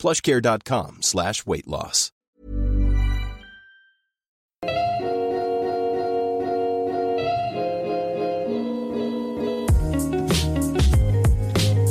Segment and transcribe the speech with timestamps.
[0.00, 2.10] plushcare.com slash weight loss.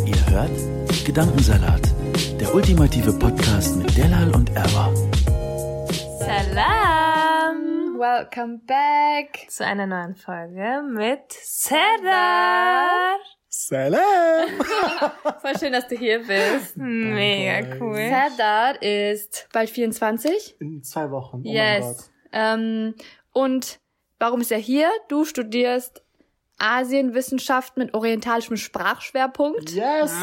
[0.05, 1.81] Ihr hört Gedankensalat,
[2.39, 4.93] der ultimative Podcast mit Delal und Erwa.
[6.19, 7.09] Salam!
[7.99, 9.49] Welcome back.
[9.49, 13.17] Zu einer neuen Folge mit Serdar.
[13.51, 13.99] Salam!
[15.41, 16.77] Voll schön, dass du hier bist.
[16.77, 17.95] Mega cool.
[17.95, 20.57] Serdar ist bald 24.
[20.59, 21.41] In zwei Wochen.
[21.43, 21.81] Oh yes.
[21.81, 22.09] mein Gott.
[22.31, 22.95] Ähm,
[23.33, 23.79] und
[24.19, 24.91] warum ist er hier?
[25.07, 26.03] Du studierst
[26.59, 29.71] Asienwissenschaft mit orientalischem Sprachschwerpunkt.
[29.71, 30.13] Yes!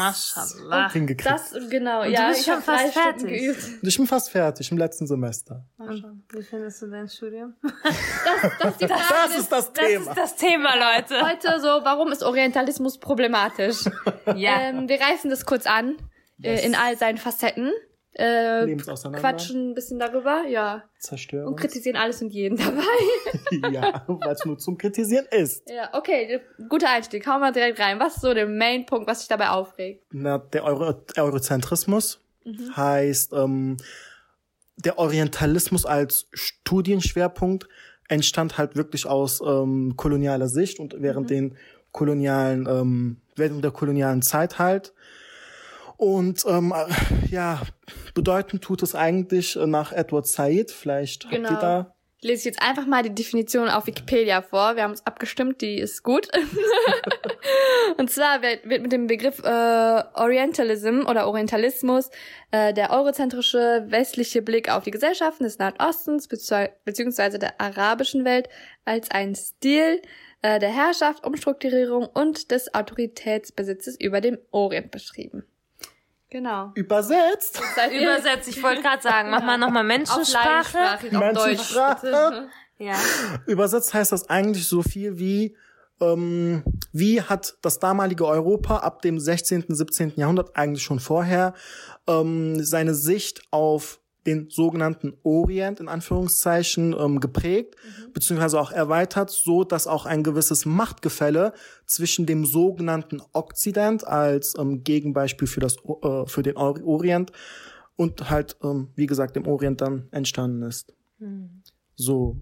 [0.93, 1.25] Hingekriegt.
[1.29, 2.21] Das, genau, Und ja.
[2.21, 3.39] du bist ich schon hab fast Stunden fertig.
[3.41, 3.83] geübt.
[3.83, 5.65] ich bin fast fertig im letzten Semester.
[5.77, 7.53] Und Wie findest du dein Studium?
[8.59, 9.03] Das ist die Frage.
[9.27, 10.09] Das ist das Das Thema.
[10.11, 11.21] ist das Thema, Leute.
[11.27, 13.77] Heute so, warum ist Orientalismus problematisch?
[14.35, 14.59] Ja.
[14.59, 15.95] Ähm, wir reißen das kurz an,
[16.43, 17.71] äh, in all seinen Facetten.
[18.17, 20.83] Äh, quatschen ein bisschen darüber, ja.
[20.99, 21.49] Zerstörung.
[21.49, 23.71] Und kritisieren alles und jeden dabei.
[23.71, 25.69] ja, weil es nur zum Kritisieren ist.
[25.69, 27.27] Ja, okay, guter Einstieg.
[27.27, 27.99] Hauen wir direkt rein.
[27.99, 30.03] Was ist so der Main-Punkt, was dich dabei aufregt?
[30.11, 32.75] Na, der Euro Eurozentrismus Mhm.
[32.77, 33.77] heißt, ähm,
[34.77, 37.67] der Orientalismus als Studienschwerpunkt
[38.07, 41.33] entstand halt wirklich aus ähm, kolonialer Sicht und während Mhm.
[41.33, 41.57] den
[41.91, 44.93] kolonialen, ähm, während der kolonialen Zeit halt.
[45.97, 47.61] Und ähm, äh, ja,
[48.13, 50.71] bedeutend tut es eigentlich äh, nach Edward Said.
[50.71, 51.49] Vielleicht Genau.
[51.49, 51.93] habt ihr da.
[52.19, 54.75] Ich lese jetzt einfach mal die Definition auf Wikipedia vor.
[54.75, 56.27] Wir haben uns abgestimmt, die ist gut.
[57.97, 62.09] und zwar wird, mit dem Begriff äh, Orientalism oder Orientalismus
[62.49, 68.25] äh, der eurozentrische westliche Blick auf die Gesellschaften des Nahen Ostens bezieh- beziehungsweise der arabischen
[68.25, 68.49] Welt
[68.83, 70.01] als ein Stil
[70.41, 75.43] äh, der Herrschaft, Umstrukturierung und des Autoritätsbesitzes über dem Orient beschrieben.
[76.29, 76.71] Genau.
[76.75, 77.61] Übersetzt.
[77.91, 80.95] Übersetzt, ich wollte gerade sagen, mach mal nochmal Menschensprache.
[80.95, 81.13] Auf Deutsch.
[81.13, 82.49] Menschensprache.
[82.79, 82.95] Ja.
[83.45, 85.55] Übersetzt heißt das eigentlich so viel wie,
[86.01, 90.13] ähm, wie hat das damalige Europa ab dem 16., 17.
[90.15, 91.53] Jahrhundert, eigentlich schon vorher,
[92.07, 97.75] ähm, seine Sicht auf den sogenannten Orient in Anführungszeichen ähm, geprägt,
[98.13, 101.53] beziehungsweise auch erweitert, so dass auch ein gewisses Machtgefälle
[101.85, 107.31] zwischen dem sogenannten Okzident als ähm, Gegenbeispiel für das äh, für den Or- Orient
[107.95, 110.93] und halt ähm, wie gesagt dem Orient dann entstanden ist.
[111.95, 112.37] So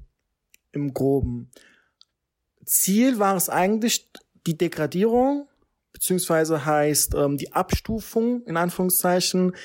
[0.74, 1.50] im Groben.
[2.66, 4.10] Ziel war es eigentlich
[4.46, 5.48] die Degradierung,
[5.94, 9.56] beziehungsweise heißt ähm, die Abstufung in Anführungszeichen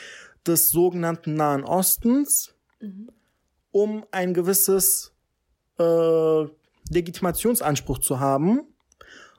[0.46, 2.54] des sogenannten Nahen Ostens,
[3.72, 5.12] um ein gewisses
[5.78, 6.44] äh,
[6.90, 8.62] Legitimationsanspruch zu haben,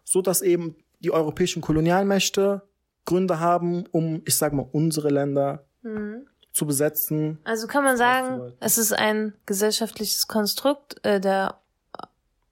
[0.04, 2.62] so dass eben die europäischen Kolonialmächte
[3.06, 5.66] Gründe haben, um, ich sag mal, unsere Länder
[6.54, 7.40] zu besetzen.
[7.44, 11.61] Also kann man sagen, es ist ein gesellschaftliches Konstrukt äh, der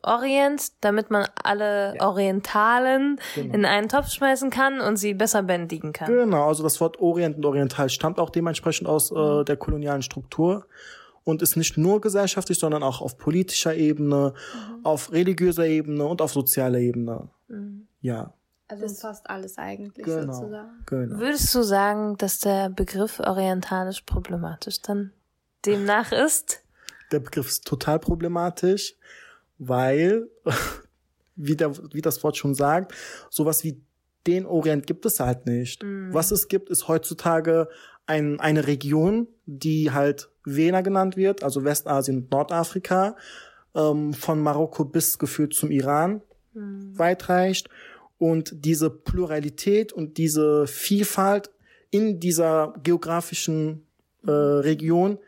[0.10, 3.54] Orient, damit man alle Orientalen Genau.
[3.54, 6.12] in einen Topf schmeißen kann und sie besser bändigen kann.
[6.12, 10.66] Genau, also das Wort Orient und Oriental stammt auch dementsprechend aus äh, der kolonialen Struktur
[11.24, 14.34] und ist nicht nur gesellschaftlich, sondern auch auf politischer Ebene,
[14.84, 17.30] auf religiöser Ebene und auf sozialer Ebene.
[18.02, 18.34] Ja,
[18.68, 20.34] Also fast alles eigentlich genau.
[20.34, 20.70] sozusagen.
[20.86, 21.20] genau.
[21.20, 25.12] Würdest du sagen, dass der Begriff orientalisch problematisch dann
[25.66, 26.62] demnach ist?
[27.12, 28.96] Der Begriff ist total problematisch,
[29.60, 30.28] weil,
[31.36, 32.94] wie, der, wie das Wort schon sagt,
[33.30, 33.82] sowas wie
[34.28, 35.84] den Orient gibt es halt nicht.
[36.12, 37.70] Was es gibt, ist heutzutage
[38.06, 43.16] ein, eine Region, die halt Vena genannt wird, also Westasien und Nordafrika,
[43.76, 46.22] ähm, von Marokko bis geführt zum Iran
[46.54, 47.70] weit reicht.
[48.18, 51.52] Und diese Pluralität und diese Vielfalt
[51.90, 53.88] in dieser geografischen
[54.26, 55.20] äh, Region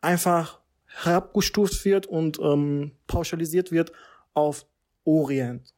[0.00, 0.59] einfach
[0.94, 3.92] herabgestuft wird und ähm, pauschalisiert wird
[4.34, 4.66] auf
[5.04, 5.74] Orient.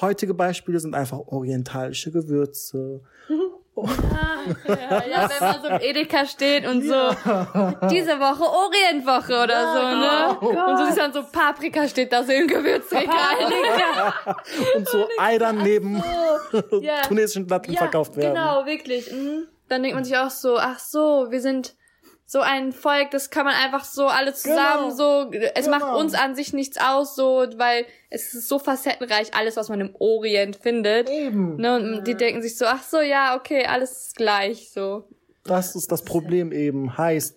[0.00, 3.02] Heutige Beispiele sind einfach orientalische Gewürze.
[4.66, 7.10] Ja, ja, wenn man so im Edeka steht und so,
[7.88, 10.68] diese Woche Orientwoche oder so, ne?
[10.68, 13.14] Und so siehst dann so Paprika steht da so im Gewürzregal.
[14.76, 16.02] und so Eidern neben
[16.80, 17.02] Ja.
[17.02, 18.34] tunesischen Platten ja, verkauft werden.
[18.34, 19.10] genau, wirklich.
[19.10, 19.46] Mhm.
[19.68, 21.76] Dann denkt man sich auch so, ach so, wir sind
[22.32, 24.90] so ein Volk, das kann man einfach so alle zusammen Genau.
[24.90, 25.78] so, es Genau.
[25.78, 29.80] macht uns an sich nichts aus, so, weil es ist so facettenreich, alles, was man
[29.80, 31.10] im Orient findet.
[31.10, 31.56] Eben.
[31.56, 35.08] Ne, und die denken sich so, ach so, ja, okay, alles ist gleich, so.
[35.42, 36.96] Das ist das Problem eben.
[36.96, 37.36] Heißt,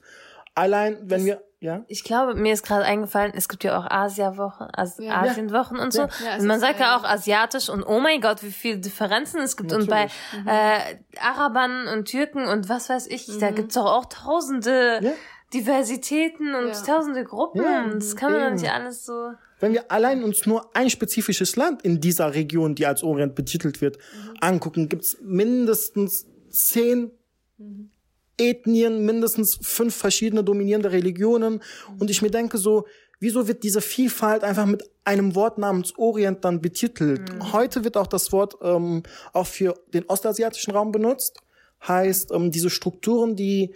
[0.54, 1.84] allein wenn wir, ja?
[1.88, 5.22] Ich glaube, mir ist gerade eingefallen, es gibt ja auch Asia-Wochen, As Ja.
[5.22, 6.02] Asienwochen und so.
[6.02, 6.38] Ja.
[6.40, 9.58] Und man sagt ja ja- auch asiatisch und oh mein Gott, wie viele Differenzen es
[9.58, 9.74] gibt.
[9.74, 10.08] Und bei
[10.46, 10.80] äh,
[11.20, 15.12] Arabern und Türken und was weiß ich, da gibt's doch auch tausende Ja.
[15.54, 16.82] Diversitäten und Ja.
[16.82, 17.64] tausende Gruppen.
[17.64, 19.32] Ja, das kann man doch nicht alles so.
[19.60, 23.80] Wenn wir allein uns nur ein spezifisches Land in dieser Region, die als Orient betitelt
[23.82, 23.98] wird,
[24.42, 27.12] angucken, gibt's mindestens zehn
[28.38, 31.62] Ethnien, mindestens fünf verschiedene dominierende Religionen.
[32.00, 32.86] Und ich mir denke so,
[33.20, 37.22] wieso wird diese Vielfalt einfach mit einem Wort namens Orient dann betitelt?
[37.54, 39.04] Heute wird auch das Wort ähm,
[39.34, 41.40] auch für den ostasiatischen Raum benutzt.
[41.88, 43.74] Heißt, ähm, diese Strukturen, die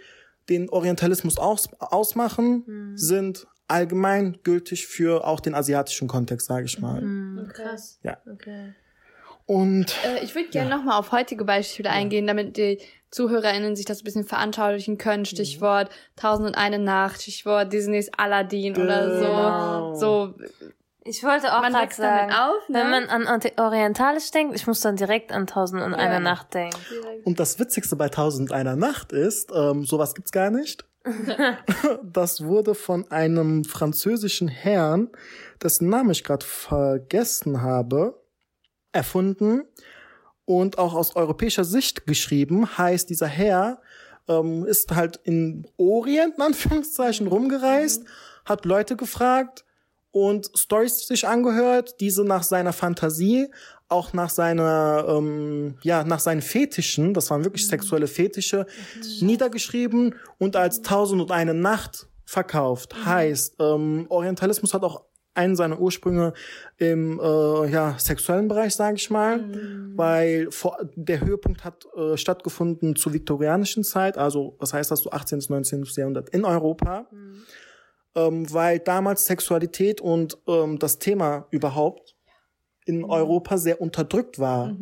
[0.48, 7.02] den Orientalismus aus, ausmachen, sind allgemein gültig für auch den asiatischen Kontext, sage ich mal.
[7.52, 7.98] Krass.
[8.02, 8.16] Ja.
[8.32, 8.74] Okay.
[9.48, 12.78] Und Äh, ich würde gerne noch nochmal auf heutige Beispiele eingehen, damit die
[13.10, 15.24] ZuhörerInnen sich das ein bisschen veranschaulichen können.
[15.24, 18.84] Stichwort Tausend und eine Nacht, Stichwort Disneys Aladdin Genau.
[18.84, 20.00] oder so.
[20.00, 20.34] So,
[21.04, 22.78] Ich wollte auch man gerade sagen, auf, ne?
[22.78, 26.52] wenn man an Ori- Orientalisch denkt, ich muss dann direkt an Tausend und eine Nacht
[26.52, 26.76] denken.
[27.24, 30.84] Und das Witzigste bei Tausend einer Nacht ist, ähm, sowas gibt's gar nicht.
[32.02, 35.08] das wurde von einem französischen Herrn,
[35.62, 38.20] dessen Namen ich gerade vergessen habe,
[38.92, 39.62] erfunden
[40.44, 42.78] und auch aus europäischer Sicht geschrieben.
[42.78, 43.80] Heißt, dieser Herr
[44.28, 48.04] ähm, ist halt in Orient, in Anführungszeichen, rumgereist,
[48.44, 49.64] hat Leute gefragt
[50.10, 53.48] und Stories sich angehört, diese nach seiner Fantasie,
[53.88, 58.66] auch nach seiner, ähm, ja, nach seinen Fetischen, das waren wirklich sexuelle Fetische,
[59.20, 62.94] niedergeschrieben und als Tausend und eine Nacht verkauft.
[63.04, 65.04] Heißt, ähm, Orientalismus hat auch
[65.38, 66.34] einen seiner Ursprünge
[66.76, 69.44] im äh, ja, sexuellen Bereich, sage ich mal,
[69.94, 75.10] weil vor, der Höhepunkt hat äh, stattgefunden zur viktorianischen Zeit, also was heißt das so
[75.10, 75.38] 18.
[75.38, 75.84] bis 19.
[75.96, 77.06] Jahrhundert in Europa
[78.18, 82.16] ähm, weil damals Sexualität und ähm, das Thema überhaupt
[82.84, 84.74] in Europa sehr unterdrückt war.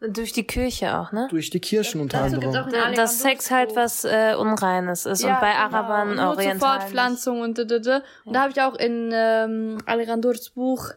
[0.00, 1.26] Durch die Kirche auch, ne?
[1.28, 2.54] Durch die Kirchen unter Dazu anderem.
[2.56, 5.24] auch in Da- Dass Sex halt was äh, Unreines ist.
[5.24, 6.22] und bei Arabern, genau.
[6.26, 6.80] Nur zur Orientalen.
[6.80, 8.02] Fortpflanzung und d -d -d.
[8.24, 10.90] Und da habe ich auch in ähm, Alejandros Buch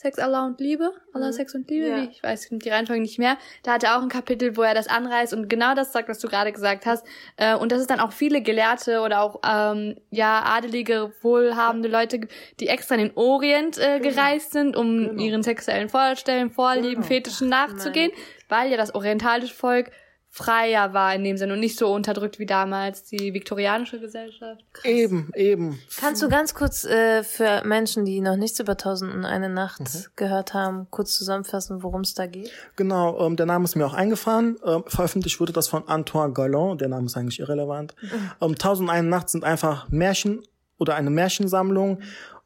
[0.00, 1.96] Sex, Allah und Liebe, Allah, Sex und Liebe, Ja.
[1.98, 3.36] wie, ich weiß die Reihenfolge nicht mehr.
[3.62, 6.18] Da hat er auch ein Kapitel, wo er das anreißt und genau das sagt, was
[6.20, 7.06] du gerade gesagt hast.
[7.36, 12.20] Äh, und dass es dann auch viele Gelehrte oder auch ähm, ja adelige, wohlhabende Leute,
[12.60, 18.10] die extra in den Orient äh, gereist sind, um ihren sexuellen Vorstellungen, Vorlieben, Fetischen nachzugehen,
[18.48, 19.90] weil ja das orientalische Volk
[20.32, 24.64] freier war in dem Sinne und nicht so unterdrückt wie damals die viktorianische Gesellschaft.
[24.84, 25.80] Eben, eben.
[25.98, 30.10] Kannst du ganz kurz äh, für Menschen, die noch nichts über Tausend und eine Nacht
[30.14, 32.52] gehört haben, kurz zusammenfassen, worum es da geht?
[32.76, 34.56] Genau, ähm, der Name ist mir auch eingefahren.
[34.64, 36.80] Ähm, veröffentlicht wurde das von Antoine Galland.
[36.80, 37.96] Der Name ist eigentlich irrelevant.
[38.40, 40.42] Ähm, Tausend und eine Nacht sind einfach Märchen
[40.78, 42.02] oder eine Märchensammlung,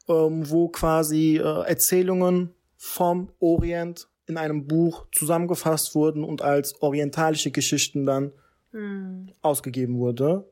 [0.09, 7.51] ähm, wo quasi äh, Erzählungen vom Orient in einem Buch zusammengefasst wurden und als orientalische
[7.51, 8.31] Geschichten dann
[9.41, 10.45] ausgegeben wurde.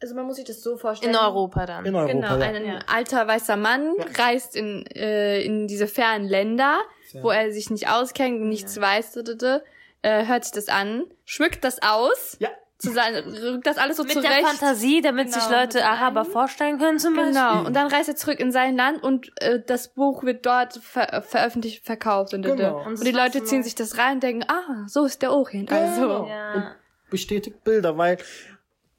[0.00, 1.12] Also man muss sich das so vorstellen.
[1.12, 1.84] In Europa dann.
[1.84, 2.12] In Europa.
[2.12, 2.76] Genau, ja.
[2.76, 6.78] ein alter weißer Mann reist in, äh, in diese fernen Länder,
[7.22, 9.60] wo er sich nicht auskennt, nichts weiß, d -d -d,
[10.02, 12.50] äh, hört sich das an, schmückt das aus, Ja.
[12.78, 14.30] Zu sein, rückt das alles so Mit zurecht.
[14.30, 17.32] der Fantasie, damit sich Genau, Leute mit Araber vorstellen können zum Beispiel.
[17.34, 20.74] Genau, und dann reist er zurück in sein Land und äh, das Buch wird dort
[20.78, 22.42] ver veröffentlicht, verkauft und.
[22.42, 22.84] Genau.
[22.86, 25.72] und die Leute ziehen sich das rein und denken, ah, so ist der Orient.
[25.72, 26.28] Also, Genau.
[26.28, 26.72] Ja.
[27.10, 28.18] Bestätigt Bilder, weil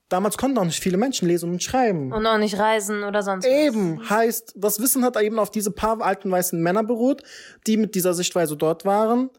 [0.10, 2.12] damals konnten auch nicht viele Menschen lesen und schreiben.
[2.12, 3.52] Und auch nicht reisen oder sonst was.
[3.52, 7.24] Eben, heißt, das Wissen hat eben auf diese paar alten weißen Männer beruht,
[7.68, 9.30] die mit dieser Sichtweise dort waren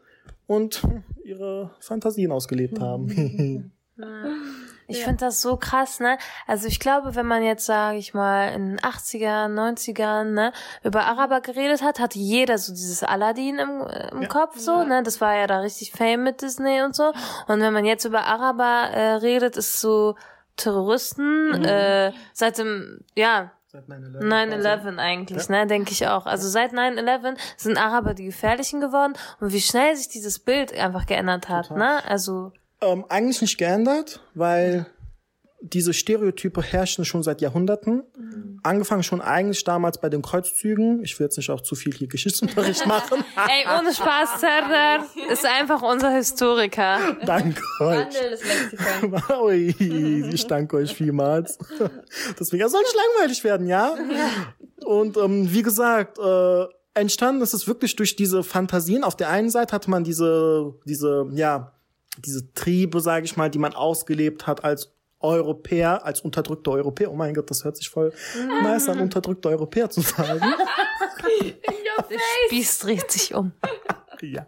[0.47, 0.81] und
[1.23, 3.71] ihre Fantasien ausgelebt haben.
[4.87, 6.17] Ich finde das so krass, ne?
[6.47, 10.51] Also ich glaube, wenn man jetzt, sage ich mal, in den 80er, 90ern, ne,
[10.83, 15.01] über Araber geredet hat, hatte jeder so dieses Aladdin im, äh, im Kopf so, ne?
[15.03, 17.13] Das war ja da richtig Fame mit Disney und so.
[17.47, 20.15] Und wenn man jetzt über Araber äh, redet, ist so
[20.57, 26.25] Terroristen, äh, seit dem, ja, Seit 9-11 eigentlich, ne, denke ich auch.
[26.25, 29.13] Also seit 9-11 sind Araber die gefährlichen geworden.
[29.39, 32.03] Und wie schnell sich dieses Bild einfach geändert hat, ne?
[32.05, 34.87] Also, Ähm, eigentlich nicht geändert, weil
[35.61, 38.03] diese Stereotype herrschen schon seit Jahrhunderten.
[38.17, 38.59] Mhm.
[38.63, 41.03] Angefangen schon eigentlich damals bei den Kreuzzügen.
[41.03, 43.23] Ich will jetzt nicht auch zu viel hier Geschichtsunterricht machen.
[43.35, 47.15] Ey, ohne Spaß, Serdar ist einfach unser Historiker.
[47.25, 48.07] Danke euch.
[49.39, 49.75] Ui,
[50.33, 51.59] ich danke euch vielmals.
[52.39, 53.93] Deswegen, es soll nicht langweilig werden, ja?
[54.83, 59.03] Und ähm, wie gesagt, äh, entstanden ist es wirklich durch diese Fantasien.
[59.03, 61.71] Auf der einen Seite hatte man diese, diese, ja,
[62.19, 67.11] diese Triebe, sage ich mal, die man ausgelebt hat als Europäer, als unterdrückter Europäer.
[67.11, 68.11] Oh mein Gott, das hört sich voll
[68.63, 70.41] nice an, unterdrückter Europäer zu sagen.
[72.09, 73.51] Der Spieß dreht sich um.
[74.21, 74.47] ja.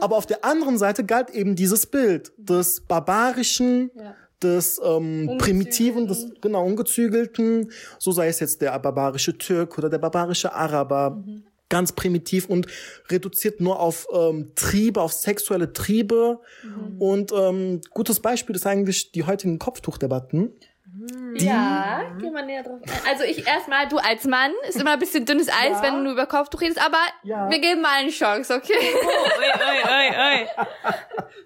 [0.00, 4.14] Aber auf der anderen Seite galt eben dieses Bild des barbarischen, ja.
[4.42, 9.98] des ähm, primitiven, des genau ungezügelten, so sei es jetzt der barbarische Türk oder der
[9.98, 11.10] barbarische Araber.
[11.10, 11.44] Mhm
[11.74, 12.68] ganz primitiv und
[13.10, 16.38] reduziert nur auf ähm, Triebe, auf sexuelle Triebe.
[16.62, 17.02] Mhm.
[17.02, 20.52] Und ähm, gutes Beispiel ist eigentlich die heutigen Kopftuchdebatten.
[20.96, 23.10] Die, ja, geh mal näher drauf ein.
[23.10, 25.82] Also ich erstmal, du als Mann, ist immer ein bisschen dünnes Eis, ja.
[25.82, 27.50] wenn du über Kopftuch redest, aber ja.
[27.50, 28.74] wir geben mal eine Chance, okay?
[29.02, 29.08] Oh,
[29.40, 30.48] oi, oi, oi.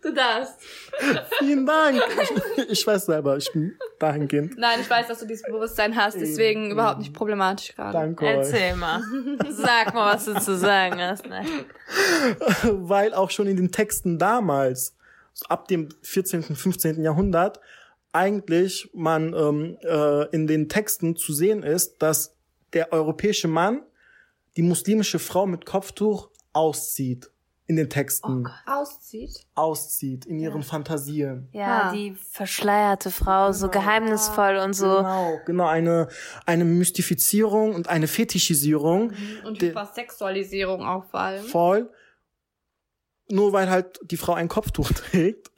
[0.02, 0.60] Du darfst.
[1.38, 2.02] Vielen Dank.
[2.56, 4.58] Ich, ich weiß selber, ich bin dahingehend.
[4.58, 6.72] Nein, ich weiß, dass du dieses Bewusstsein hast, deswegen Eben.
[6.72, 7.92] überhaupt nicht problematisch gerade.
[7.92, 8.26] Danke.
[8.26, 9.02] Erzähl mal.
[9.48, 11.26] Sag mal, was du zu sagen hast.
[11.26, 11.42] Ne?
[12.64, 14.94] Weil auch schon in den Texten damals,
[15.48, 17.02] ab dem 14., 15.
[17.02, 17.60] Jahrhundert,
[18.12, 22.36] eigentlich man ähm, äh, in den Texten zu sehen ist, dass
[22.72, 23.82] der europäische Mann
[24.56, 27.30] die muslimische Frau mit Kopftuch auszieht
[27.66, 28.46] in den Texten.
[28.46, 29.46] Oh, auszieht?
[29.54, 30.66] Auszieht in ihren ja.
[30.66, 31.48] Fantasien.
[31.52, 31.92] Ja, ah.
[31.92, 33.84] die verschleierte Frau, so genau.
[33.84, 34.96] geheimnisvoll und so.
[34.96, 36.08] Genau, genau, eine,
[36.46, 39.08] eine Mystifizierung und eine Fetischisierung.
[39.08, 39.46] Mhm.
[39.46, 41.44] Und Hypersexualisierung auch vor allem.
[41.44, 41.90] Voll.
[43.30, 45.50] Nur weil halt die Frau ein Kopftuch trägt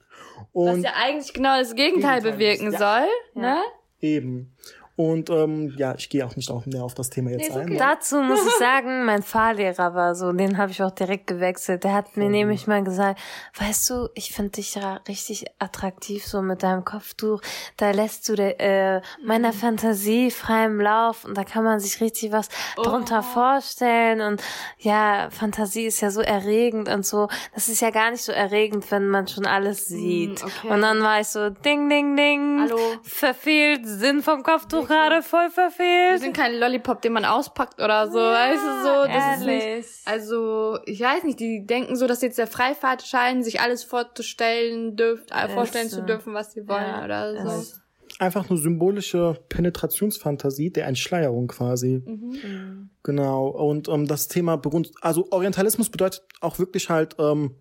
[0.52, 3.00] und Was ja eigentlich genau das Gegenteil, Gegenteil bewirken ist, ja.
[3.00, 3.58] soll, ne?
[4.00, 4.56] Eben.
[5.00, 7.68] Und ähm, ja, ich gehe auch nicht auch mehr auf das Thema jetzt nee, ein.
[7.68, 7.76] Okay.
[7.78, 11.84] Dazu muss ich sagen, mein Fahrlehrer war so, den habe ich auch direkt gewechselt.
[11.84, 12.32] Der hat mir mhm.
[12.32, 13.18] nämlich mal gesagt,
[13.58, 17.40] weißt du, ich finde dich ja richtig attraktiv so mit deinem Kopftuch.
[17.78, 19.56] Da lässt du de, äh, meiner mhm.
[19.56, 22.82] Fantasie freiem Lauf und da kann man sich richtig was oh.
[22.82, 24.20] drunter vorstellen.
[24.20, 24.42] Und
[24.80, 27.28] ja, Fantasie ist ja so erregend und so.
[27.54, 30.44] Das ist ja gar nicht so erregend, wenn man schon alles mhm, sieht.
[30.44, 30.68] Okay.
[30.68, 32.78] Und dann war ich so, ding, ding, ding, Hallo.
[33.02, 36.12] verfehlt, Sinn vom Kopftuch gerade voll verfehlt.
[36.12, 39.06] Wir sind kein Lollipop, den man auspackt oder so, ja, weißt du so.
[39.06, 39.64] Das ehrlich.
[39.64, 43.60] ist nicht, also, ich weiß nicht, die denken so, dass jetzt der Freifahrt scheinen, sich
[43.60, 46.00] alles vorzustellen dürft, äh, vorstellen so.
[46.00, 47.74] zu dürfen, was sie wollen ja, oder so.
[48.18, 52.02] Einfach eine symbolische Penetrationsfantasie der Entschleierung quasi.
[52.04, 52.90] Mhm.
[53.02, 53.48] Genau.
[53.48, 57.54] Und ähm, das Thema beruht, also Orientalismus bedeutet auch wirklich halt ähm,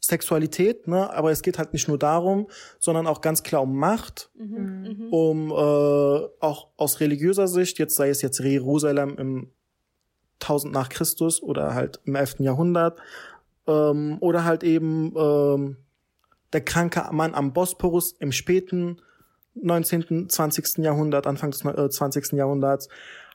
[0.00, 1.12] Sexualität, ne?
[1.12, 5.08] aber es geht halt nicht nur darum, sondern auch ganz klar um Macht, mhm.
[5.10, 9.50] um äh, auch aus religiöser Sicht, jetzt sei es jetzt Jerusalem im
[10.40, 12.36] 1000 nach Christus oder halt im 11.
[12.40, 13.00] Jahrhundert
[13.66, 15.76] ähm, oder halt eben ähm,
[16.52, 19.00] der kranke Mann am Bosporus im späten
[19.54, 20.78] 19., 20.
[20.78, 22.32] Jahrhundert, Anfang des äh, 20.
[22.32, 22.88] Jahrhunderts,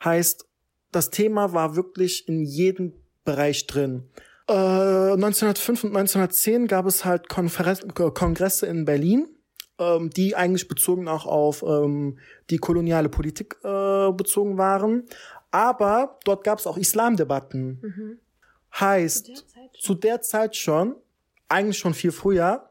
[0.04, 0.48] heißt,
[0.92, 2.94] das Thema war wirklich in jedem
[3.26, 4.10] Bereich drin.
[4.48, 9.28] 1905 äh, und 1910 gab es halt Konferenz Kongresse in Berlin,
[9.80, 12.20] ähm, die eigentlich bezogen auch auf ähm,
[12.50, 15.08] die koloniale Politik äh, bezogen waren.
[15.52, 17.80] Aber dort gab es auch Islamdebatten.
[17.82, 18.20] Mhm.
[18.80, 20.96] Heißt, zu der, zu der Zeit schon,
[21.48, 22.70] eigentlich schon viel früher,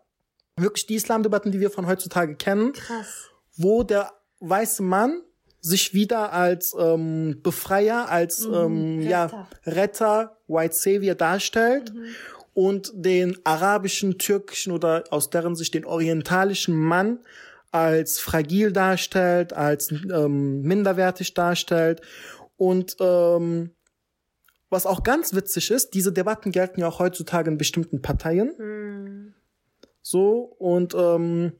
[0.56, 3.30] wirklich die Islamdebatten, die wir von heutzutage kennen, Krass.
[3.56, 5.22] wo der weiße Mann
[5.62, 9.08] sich wieder als ähm, Befreier, als mhm, ähm, Retter.
[9.08, 12.04] ja Retter, White Savior darstellt mhm.
[12.52, 17.20] und den arabischen, türkischen oder aus deren Sicht den orientalischen Mann
[17.70, 22.02] als fragil darstellt, als ähm, minderwertig darstellt
[22.56, 23.70] und ähm,
[24.68, 28.54] was auch ganz witzig ist, diese Debatten gelten ja auch heutzutage in bestimmten Parteien.
[28.58, 29.34] Mhm.
[30.00, 31.52] So und ähm,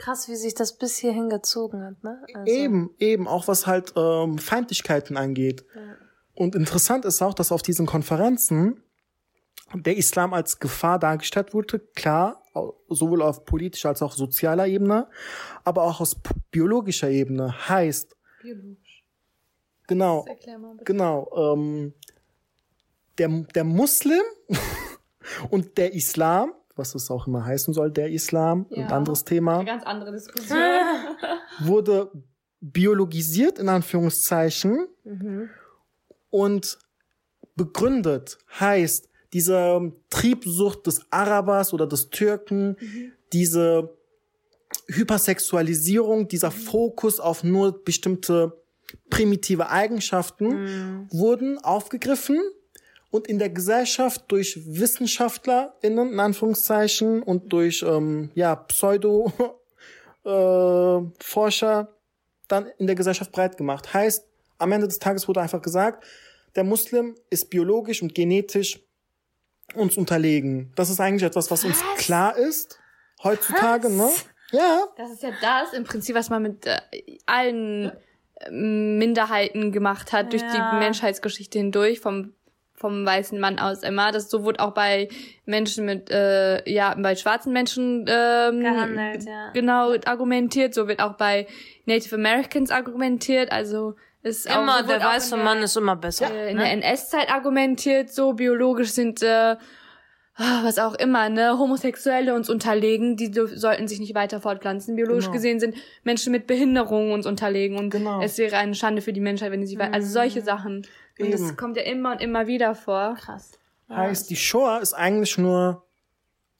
[0.00, 2.24] Krass, wie sich das bis hierhin gezogen hat, ne?
[2.32, 2.50] Also.
[2.50, 5.62] Eben, eben, auch was halt ähm, Feindlichkeiten angeht.
[5.74, 5.96] Ja.
[6.32, 8.82] Und interessant ist auch, dass auf diesen Konferenzen
[9.74, 12.42] der Islam als Gefahr dargestellt wurde, klar,
[12.88, 15.06] sowohl auf politischer als auch sozialer Ebene,
[15.64, 16.16] aber auch aus
[16.50, 17.68] biologischer Ebene.
[17.68, 19.04] Heißt, Biologisch.
[19.86, 20.24] Genau,
[20.82, 21.92] genau, ähm,
[23.18, 24.22] der, der Muslim
[25.50, 29.56] und der Islam was es auch immer heißen soll, der Islam, ja, ein anderes Thema.
[29.56, 30.58] Eine ganz andere Diskussion.
[31.60, 32.10] wurde
[32.60, 35.50] biologisiert, in Anführungszeichen, mhm.
[36.30, 36.78] und
[37.54, 43.12] begründet heißt, diese Triebsucht des Arabers oder des Türken, mhm.
[43.32, 43.96] diese
[44.88, 48.60] Hypersexualisierung, dieser Fokus auf nur bestimmte
[49.08, 52.40] primitive Eigenschaften wurden aufgegriffen
[53.10, 59.32] und in der Gesellschaft durch WissenschaftlerInnen, in Anführungszeichen, und durch ähm, ja, Pseudo
[60.24, 61.94] äh, Forscher
[62.48, 63.92] dann in der Gesellschaft breit gemacht.
[63.92, 64.26] Heißt,
[64.58, 66.04] am Ende des Tages wurde einfach gesagt,
[66.56, 68.80] der Muslim ist biologisch und genetisch
[69.74, 70.72] uns unterlegen.
[70.74, 72.78] Das ist eigentlich etwas, was, uns klar ist
[73.22, 74.08] heutzutage, ne?
[74.50, 74.84] Ja.
[74.96, 76.80] Das ist ja das im Prinzip, was man mit äh,
[77.26, 77.92] allen
[78.34, 80.72] äh, Minderheiten gemacht hat durch Ja.
[80.72, 82.34] die Menschheitsgeschichte hindurch vom
[82.80, 84.10] vom weißen Mann aus immer.
[84.10, 85.08] Das so wurde auch bei
[85.44, 89.50] Menschen mit äh, ja bei schwarzen Menschen ähm, Gehandelt, ja.
[89.52, 90.72] genau argumentiert.
[90.72, 91.46] So wird auch bei
[91.84, 93.52] Native Americans argumentiert.
[93.52, 96.30] Also ist auch, Immer, so der auch weiße der- Mann ist immer besser.
[96.34, 96.62] äh, in ne?
[96.64, 99.56] der NS-Zeit argumentiert, so biologisch sind äh,
[100.36, 104.96] ah, was auch immer, ne, Homosexuelle uns unterlegen, die so, sollten sich nicht weiter fortpflanzen.
[104.96, 105.34] Biologisch Genau.
[105.34, 108.22] gesehen sind Menschen mit Behinderungen uns unterlegen und Genau.
[108.22, 110.86] es wäre eine Schande für die Menschheit, wenn sie sich weiter, also solche Sachen.
[111.22, 113.16] Und das kommt ja immer und immer wieder vor.
[113.18, 113.52] Krass.
[113.88, 115.84] Heißt, die Shoah ist eigentlich nur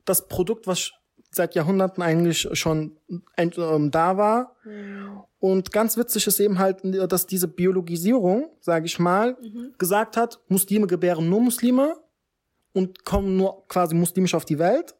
[0.04, 0.92] das Produkt, was
[1.30, 2.96] seit Jahrhunderten eigentlich schon
[3.36, 4.56] ähm, da war.
[5.38, 9.36] Und ganz witzig ist eben halt, dass diese Biologisierung, sage ich mal,
[9.78, 11.96] gesagt hat, Muslime gebären nur Muslime
[12.72, 14.94] und kommen nur quasi muslimisch auf die Welt.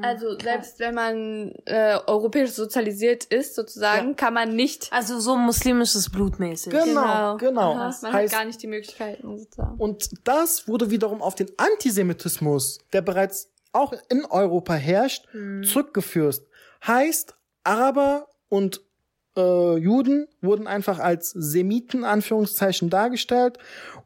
[0.00, 6.10] Also selbst wenn man äh, europäisch sozialisiert ist, sozusagen, kann man nicht Also so muslimisches
[6.10, 6.72] Blutmäßig.
[6.72, 7.72] Genau, genau.
[7.74, 9.78] Aha, man Heißt- hat gar nicht die Möglichkeiten sozusagen.
[9.78, 15.28] Und das wurde wiederum auf den Antisemitismus, der bereits auch in Europa herrscht,
[15.62, 16.42] zurückgeführt.
[16.86, 18.80] Heißt, Araber und
[19.36, 23.58] äh, Juden wurden einfach als Semiten Anführungszeichen dargestellt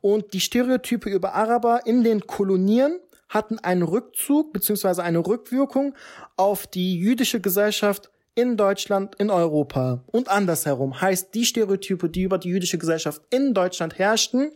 [0.03, 5.95] und die Stereotype über Araber in den Kolonien hatten einen Rückzug beziehungsweise eine Rückwirkung
[6.37, 11.01] auf die jüdische Gesellschaft in Deutschland, in Europa und andersherum.
[11.01, 14.51] Heißt, die Stereotype, die über die jüdische Gesellschaft in Deutschland herrschten,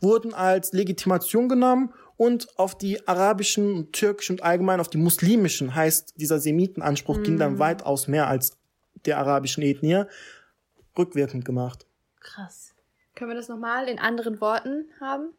[0.00, 5.74] wurden als Legitimation genommen und auf die arabischen, und türkischen und allgemein auf die muslimischen,
[5.74, 8.58] heißt, dieser Semitenanspruch ging dann weitaus mehr als
[9.06, 10.04] der arabischen Ethnie,
[10.98, 11.86] rückwirkend gemacht.
[12.18, 12.74] Krass.
[13.14, 15.30] Können wir das nochmal in anderen Worten haben?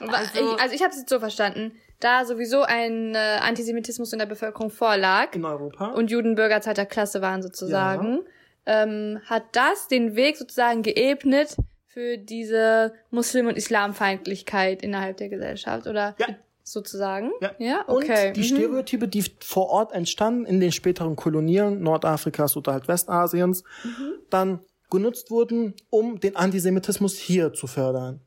[0.00, 4.18] Also- ich, also ich habe es jetzt so verstanden, da sowieso ein äh, Antisemitismus in
[4.18, 5.86] der Bevölkerung vorlag In Europa?
[5.92, 8.20] und Juden Bürger zweiter Klasse waren sozusagen,
[8.66, 15.86] ähm, hat das den Weg sozusagen geebnet für diese Muslim- und Islamfeindlichkeit innerhalb der Gesellschaft
[15.86, 16.26] oder Ja.
[16.62, 17.30] sozusagen?
[17.40, 17.52] Ja.
[17.58, 18.28] Ja, okay.
[18.28, 18.44] Und die Mhm.
[18.44, 24.12] Stereotype, die vor Ort entstanden in den späteren Kolonien Nordafrikas oder halt Westasiens, Mhm.
[24.28, 28.20] dann genutzt wurden, um den Antisemitismus hier zu fördern.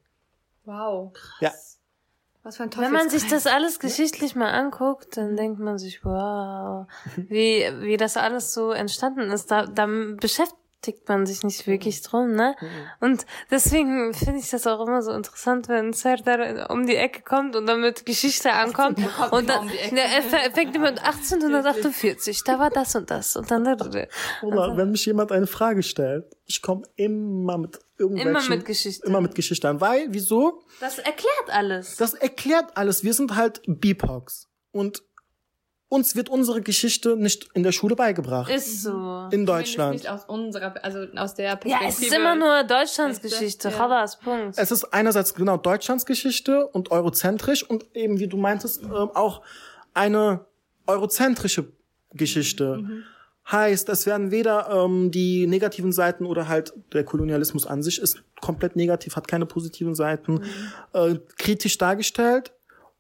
[0.66, 1.14] Wow.
[1.40, 1.52] Ja.
[2.44, 6.06] Was für ein Wenn man sich das alles geschichtlich mal anguckt, dann denkt man sich,
[6.06, 9.52] wow, wie, wie das alles so entstanden ist.
[9.52, 10.59] Da, da beschäftigt
[11.08, 12.56] man sich nicht wirklich drum, ne?
[13.00, 17.56] Und deswegen finde ich das auch immer so interessant, wenn Serdar um die Ecke kommt
[17.56, 19.00] und dann mit Geschichte ankommt.
[19.32, 23.36] Und dann, ne, er fä- fängt immer mit 1848, da war das und das.
[23.36, 24.08] Und dann, Oder
[24.42, 28.36] Also wenn mich jemand eine Frage stellt, ich komme immer mit irgendwelchen...
[28.36, 29.06] Immer mit Geschichte.
[29.08, 29.82] Immer mit Geschichte an.
[29.82, 30.64] Weil, wieso?
[30.80, 31.98] das erklärt alles.
[31.98, 33.04] Das erklärt alles.
[33.04, 34.48] Wir sind halt BIPOX.
[34.72, 35.04] Und
[35.90, 38.52] uns wird unsere Geschichte nicht in der Schule beigebracht.
[38.52, 39.28] Ist so.
[39.32, 39.94] in Deutschland.
[39.94, 41.90] Nicht aus unserer, also aus der Ja, Perspektive.
[41.90, 43.22] es ist immer nur Deutschlands?
[43.22, 43.70] Geschichte.
[43.70, 43.76] Ja.
[43.76, 44.58] Chalas, Punkt.
[44.58, 49.42] Es ist einerseits genau Deutschlands Geschichte und eurozentrisch und eben, wie du meintest, ähm, auch
[49.96, 50.46] eine
[50.86, 51.72] eurozentrische
[52.14, 52.84] Geschichte.
[53.52, 58.22] Heißt, es werden weder ähm, die negativen Seiten oder halt der Kolonialismus an sich ist
[58.42, 60.44] komplett negativ, hat keine positiven Seiten,
[60.94, 62.52] äh, kritisch dargestellt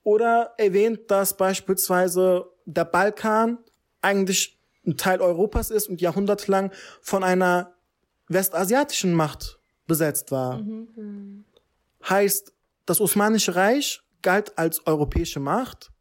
[0.02, 3.58] oder erwähnt, dass beispielsweise der Balkan
[4.01, 7.73] eigentlich ein Teil Europas ist und jahrhundertelang von einer
[8.27, 10.62] westasiatischen Macht besetzt war.
[12.08, 12.53] Heißt,
[12.86, 15.91] das Osmanische Reich galt als europäische Macht,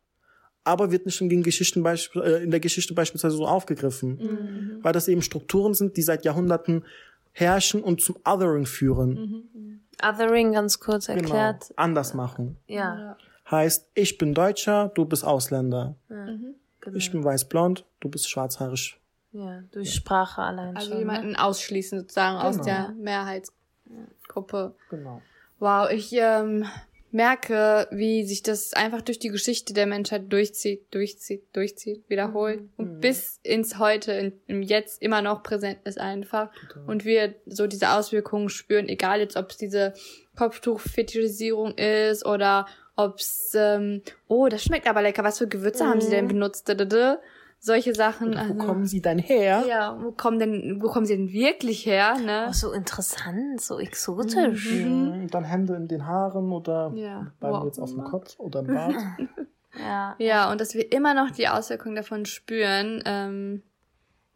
[0.64, 5.08] aber wird nicht in, den Geschichten äh, in der Geschichte beispielsweise so aufgegriffen, weil das
[5.08, 6.84] eben Strukturen sind, die seit Jahrhunderten
[7.32, 9.80] herrschen und zum Othering führen.
[10.02, 11.20] Othering ganz kurz Genau.
[11.20, 11.72] erklärt.
[11.76, 12.56] Anders machen.
[12.66, 13.16] Ja.
[13.50, 15.94] Heißt, ich bin Deutscher, du bist Ausländer.
[16.08, 16.96] genau.
[16.96, 18.98] Ich bin weiß-blond, du bist schwarzhaarig.
[19.32, 20.94] ja, durch Sprache allein Also schon.
[20.96, 21.00] Ne?
[21.00, 22.64] jemanden ausschließen sozusagen aus Genau.
[22.64, 24.74] der Mehrheitsgruppe.
[24.90, 25.22] Genau.
[25.58, 26.66] Wow, ich ähm,
[27.10, 33.00] merke, wie sich das einfach durch die Geschichte der Menschheit durchzieht, durchzieht, durchzieht, wiederholt und
[33.00, 36.50] bis ins Heute, in, im Jetzt immer noch präsent ist einfach.
[36.86, 39.94] Und wir so diese Auswirkungen spüren, egal jetzt, ob es diese
[40.36, 42.66] Kopftuchfetischisierung ist oder
[42.98, 46.68] ob es, ähm, oh, das schmeckt aber lecker, was für Gewürze haben sie denn benutzt?
[46.68, 47.16] Dödödö.
[47.60, 48.34] solche Sachen.
[48.34, 49.64] Wo also, kommen sie denn her?
[49.66, 52.46] ja, wo kommen denn, wo kommen sie denn wirklich her, ne?
[52.48, 54.70] Oh, so interessant, so exotisch.
[54.70, 55.26] Mhm.
[55.30, 57.32] Dann Hände in den Haaren oder Ja.
[57.40, 57.64] bleiben Wow.
[57.64, 58.94] jetzt auf dem Kopf oder im Bart.
[59.78, 60.14] Ja.
[60.18, 63.02] Ja, und dass wir immer noch die Auswirkungen davon spüren.
[63.04, 63.62] Ähm,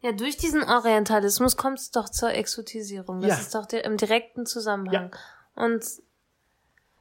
[0.01, 3.19] Ja, durch diesen Orientalismus kommt es doch zur Exotisierung.
[3.21, 3.35] Das Ja.
[3.37, 5.11] ist doch der, im direkten Zusammenhang.
[5.55, 5.83] Und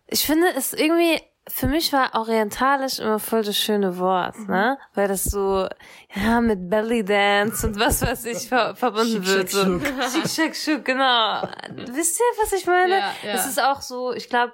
[0.06, 4.78] ich finde es irgendwie, für mich war orientalisch immer voll das schöne Wort, ne?
[4.94, 5.68] Weil das so,
[6.14, 9.50] ja, mit Belly Dance und was weiß ich ver verbunden wird.
[9.50, 9.80] schick, So.
[9.80, 11.42] Schick, schick, schick, genau.
[11.74, 12.98] Wisst ihr, was ich meine?
[12.98, 13.32] Ja, ja.
[13.34, 14.52] Es ist auch so, ich glaube,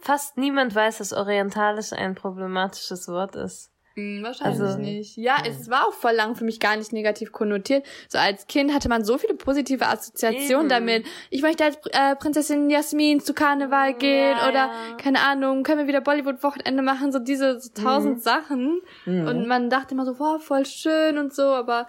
[0.00, 3.70] fast niemand weiß, dass orientalisch ein problematisches Wort ist.
[3.98, 5.16] Hm, Wahrscheinlich Also- nicht.
[5.16, 7.84] Ja, es war auch voll lang für mich gar nicht negativ konnotiert.
[8.08, 10.68] So als Kind hatte man so viele positive Assoziationen Eben.
[10.68, 11.06] damit.
[11.30, 14.96] Ich möchte als äh, Prinzessin Jasmin zu Karneval gehen Ja, oder ja.
[15.02, 18.80] keine Ahnung, können wir wieder Bollywood-Wochenende machen, so diese so tausend Sachen.
[19.06, 21.86] Und man dachte immer so, wow, voll schön und so, aber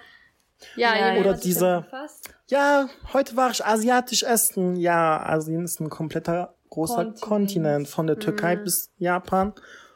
[0.76, 1.86] ja, Ja, Oder dieser-
[2.50, 4.76] Ja, heute war ich asiatisch essen.
[4.76, 7.22] Ja, Asien ist ein kompletter großer Kontinent.
[7.22, 7.88] Kontinent.
[7.88, 9.54] Von der Türkei bis Japan,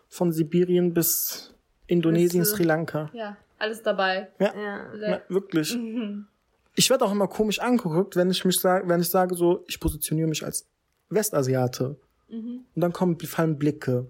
[0.08, 1.53] von Sibirien bis
[1.88, 3.10] Indonesien, Sri Lanka.
[3.14, 4.30] Ja, alles dabei.
[4.40, 5.10] Ja, Ja.
[5.10, 5.76] ja wirklich.
[5.76, 6.28] Mhm.
[6.76, 9.80] Ich werde auch immer komisch angeguckt, wenn ich mich sage, wenn ich sage so, ich
[9.80, 10.66] positioniere mich als
[11.10, 11.96] Westasiate.
[12.30, 12.66] Mhm.
[12.76, 14.08] Und dann kommen, fallen Blicke.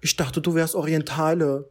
[0.00, 1.68] Ich dachte, du wärst Orientale.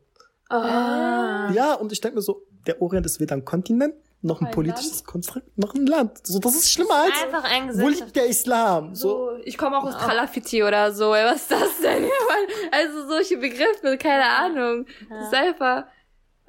[0.50, 1.52] Ah.
[1.54, 4.54] Ja, und ich denke mir so, der Orient ist weder ein Kontinent, noch ein Ein
[4.54, 6.26] politisches Konstrukt, noch ein Land.
[6.26, 8.94] So, das ist schlimmer als, Einfach ein wo liegt der Islam?
[8.94, 11.14] So, So, ich komme auch aus Tralafiti oder so.
[11.14, 12.10] Ey, was ist das denn?
[12.72, 14.86] Also solche Begriffe, keine Ahnung.
[15.10, 15.86] Das ist einfach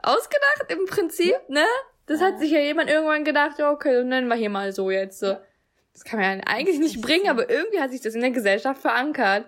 [0.03, 1.65] ausgedacht im Prinzip, ne?
[2.07, 4.91] Das hat sich ja jemand irgendwann gedacht, ja, okay, dann nennen wir hier mal so
[4.91, 5.21] jetzt.
[5.21, 5.37] So.
[5.93, 8.81] Das kann man ja eigentlich nicht bringen, aber irgendwie hat sich das in der Gesellschaft
[8.81, 9.47] verankert.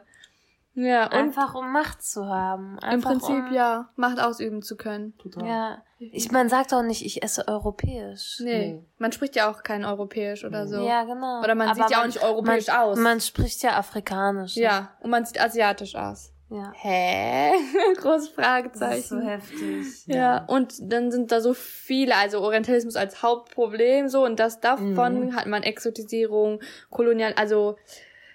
[0.76, 2.78] Ja, und Einfach um Macht zu haben.
[2.82, 5.16] im Einfach Prinzip um, ja, Macht ausüben zu können.
[5.18, 5.46] total.
[5.46, 5.82] Ja.
[5.98, 8.40] Ich, man sagt auch nicht, ich esse europäisch.
[8.42, 10.84] Nee, man spricht ja auch kein Europäisch oder so.
[10.84, 11.40] Ja, genau.
[11.42, 12.98] Oder man sieht ja auch nicht europäisch man, aus.
[12.98, 14.56] Man spricht ja afrikanisch.
[14.56, 14.62] ne?
[14.62, 16.32] Ja, und man sieht asiatisch aus.
[16.50, 16.72] Ja.
[16.74, 17.52] Hä?
[17.96, 18.90] Großes Fragezeichen.
[18.90, 20.06] Das ist so heftig.
[20.06, 25.34] Ja, und dann sind da so viele, also Orientalismus als Hauptproblem so und das davon
[25.34, 26.60] hat man Exotisierung,
[26.90, 27.76] Kolonial, also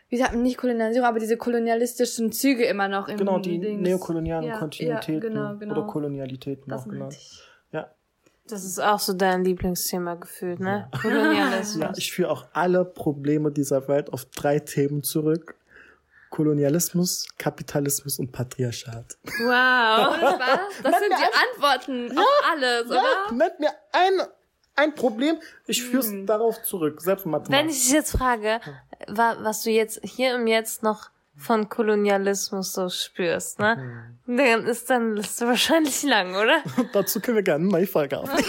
[0.10, 3.82] wie sagt man nicht Kolonialisierung, aber diese kolonialistischen Züge immer noch im Genau, die Dings.
[3.82, 5.20] neokolonialen Ja, Kontinuitäten ja,
[5.50, 5.74] genau, genau.
[5.78, 7.14] oder Kolonialitäten Das auch genannt.
[7.18, 7.42] ich.
[7.72, 7.90] Ja.
[8.48, 10.90] Das ist auch so dein Lieblingsthema gefühlt, ne?
[11.02, 11.82] Kolonialismus.
[11.84, 15.56] ja, ich führe auch alle Probleme dieser Welt auf drei Themen zurück.
[16.32, 19.18] Kolonialismus, Kapitalismus und Patriarchat.
[19.24, 19.50] Wow.
[19.50, 20.60] Was?
[20.84, 23.34] Das sind die Antworten auf alles, Ja, oder?
[23.36, 24.28] nennt mir ein,
[24.76, 27.72] ein Problem, ich führe es darauf zurück, selbst Wenn Mathematik.
[27.72, 28.60] ich dich jetzt frage,
[29.08, 31.10] was du jetzt hier im Jetzt noch
[31.40, 34.14] von Kolonialismus so spürst, ne?
[34.28, 36.62] Dann ist dann Liste wahrscheinlich lang, oder?
[36.94, 38.46] Dazu können wir gerne eine Folge aufnehmen.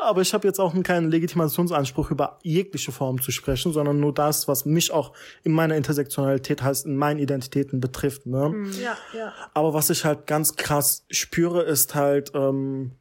[0.00, 4.48] Aber ich habe jetzt auch keinen Legitimationsanspruch, über jegliche Form zu sprechen, sondern nur das,
[4.48, 5.12] was mich auch
[5.44, 8.26] in meiner Intersektionalität heißt, in meinen Identitäten betrifft.
[8.26, 8.52] Ne?
[8.82, 9.32] Ja, ja.
[9.54, 12.96] Aber was ich halt ganz krass spüre, ist halt ähm,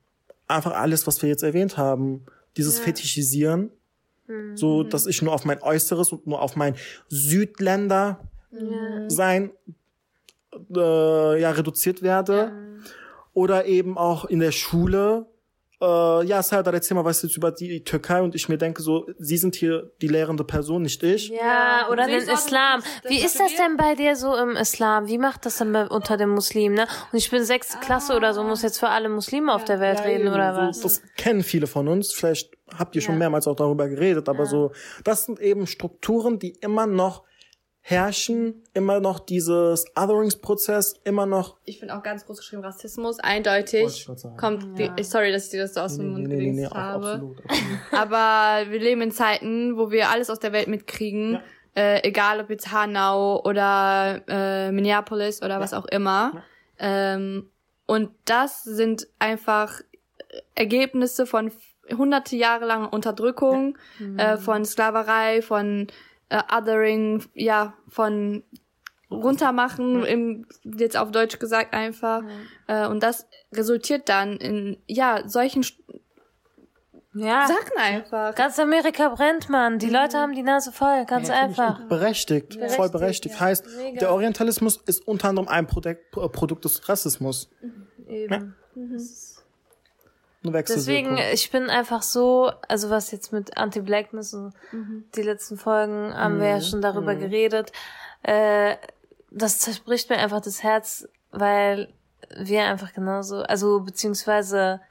[0.47, 2.25] einfach alles, was wir jetzt erwähnt haben.
[2.55, 3.71] Dieses Fetischisieren.
[4.55, 6.75] So, dass ich nur auf mein Äußeres und nur auf mein
[7.07, 8.19] Südländer
[9.07, 9.51] sein
[10.75, 12.51] äh, ja, reduziert werde.
[13.33, 15.25] Oder eben auch in der Schule.
[15.81, 19.07] Äh, ja, Serdar, erzähl mal was jetzt über die Türkei und ich mir denke so,
[19.17, 21.29] Sie sind hier die lehrende Person, nicht ich.
[21.29, 22.83] Ja, oder den Islam.
[23.07, 25.07] Wie ist das denn bei dir so im Islam?
[25.07, 26.87] Wie macht das denn bei, unter den Muslimen, ne?
[27.11, 29.99] Und ich bin sechste Klasse oder so, muss jetzt für alle Muslime auf der Welt
[29.99, 30.79] Ja, reden oder so, was?
[30.81, 32.13] Das kennen viele von uns.
[32.13, 34.71] Vielleicht habt ihr schon mehrmals auch darüber geredet, aber so,
[35.03, 37.23] das sind eben Strukturen, die immer noch
[37.81, 41.57] herrschen, immer noch dieses Otheringsprozess, immer noch.
[41.65, 43.85] Ich finde auch ganz groß geschrieben Rassismus, eindeutig.
[43.85, 44.37] ich grad sagen.
[44.37, 47.07] Kommt, die, sorry, dass ich dir das so aus dem Mund gelegt auch habe.
[47.13, 47.79] absolut, absolut.
[47.91, 51.39] Aber wir leben in Zeiten, wo wir alles aus der Welt mitkriegen.
[51.73, 56.43] Äh, egal ob jetzt Hanau oder äh, Minneapolis oder was auch immer.
[56.77, 57.49] Ähm,
[57.85, 59.81] und das sind einfach
[60.53, 61.51] Ergebnisse von
[61.89, 63.77] hunderte Jahre langer Unterdrückung,
[64.17, 65.87] äh, von Sklaverei, von
[66.31, 68.43] äh, Othering, ja, von
[69.11, 72.23] runtermachen, im, jetzt auf Deutsch gesagt einfach.
[72.67, 75.77] Äh, und das resultiert dann in, ja, solchen St-
[77.13, 77.45] Ja.
[77.45, 78.33] Sachen einfach.
[78.35, 79.79] Ganz Amerika brennt, Mann.
[79.79, 81.85] Die Leute haben die Nase voll, ganz einfach.
[81.89, 83.37] Berechtigt, voll berechtigt.
[83.37, 83.99] Heißt, Mega.
[83.99, 87.49] der Orientalismus ist unter anderem ein Produkt, Produkt des Rassismus.
[88.07, 88.55] Eben.
[90.43, 94.53] Deswegen, ich bin einfach so, also was jetzt mit Anti-Blackness und
[95.15, 97.71] die letzten Folgen haben wir ja schon darüber geredet,
[98.23, 98.75] äh,
[99.29, 101.93] das zerbricht mir einfach das Herz, weil
[102.35, 104.81] wir einfach genauso, also beziehungsweise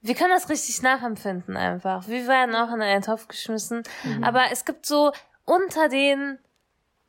[0.00, 2.06] wir können das richtig nachempfinden einfach.
[2.06, 3.82] Wir werden auch in einen Topf geschmissen.
[4.04, 4.22] Mhm.
[4.22, 5.12] Aber es gibt so
[5.44, 6.38] unter den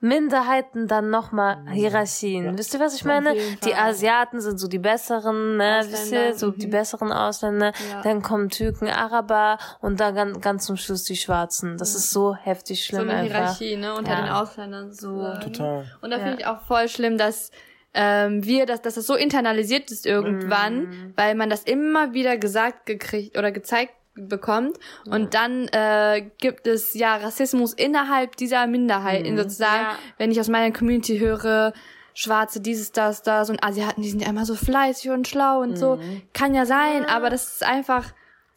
[0.01, 2.57] Minderheiten dann nochmal Hierarchien.
[2.57, 3.35] Wisst ihr, was ich meine?
[3.65, 3.73] Die.
[3.75, 5.81] Asiaten sind so die besseren, ne?
[5.83, 6.37] Wisst ihr, Ausländer.
[6.37, 7.73] so die besseren Ausländer.
[7.91, 8.01] Ja.
[8.01, 11.77] Dann kommen Türken, Araber und dann ganz, ganz zum Schluss die Schwarzen.
[11.77, 13.57] Das ist so heftig so schlimm eine einfach.
[13.57, 14.21] Hierarchie, ne, unter Ja.
[14.21, 15.33] den Ausländern so.
[15.43, 15.85] Total.
[16.01, 16.23] Und da Ja.
[16.23, 17.51] finde ich auch voll schlimm, dass
[17.95, 21.13] ähm, wir, dass, dass das so internalisiert ist irgendwann, Mhm.
[21.17, 26.93] weil man das immer wieder gesagt gekriegt oder gezeigt bekommt und dann äh, gibt es
[26.93, 29.83] ja Rassismus innerhalb dieser Minderheiten sozusagen.
[29.83, 29.95] Ja.
[30.17, 31.73] Wenn ich aus meiner Community höre,
[32.13, 35.77] Schwarze, dieses, das, das und Asiaten, die sind ja immer so fleißig und schlau und
[35.77, 35.99] so.
[36.33, 38.13] Kann ja sein, aber das ist einfach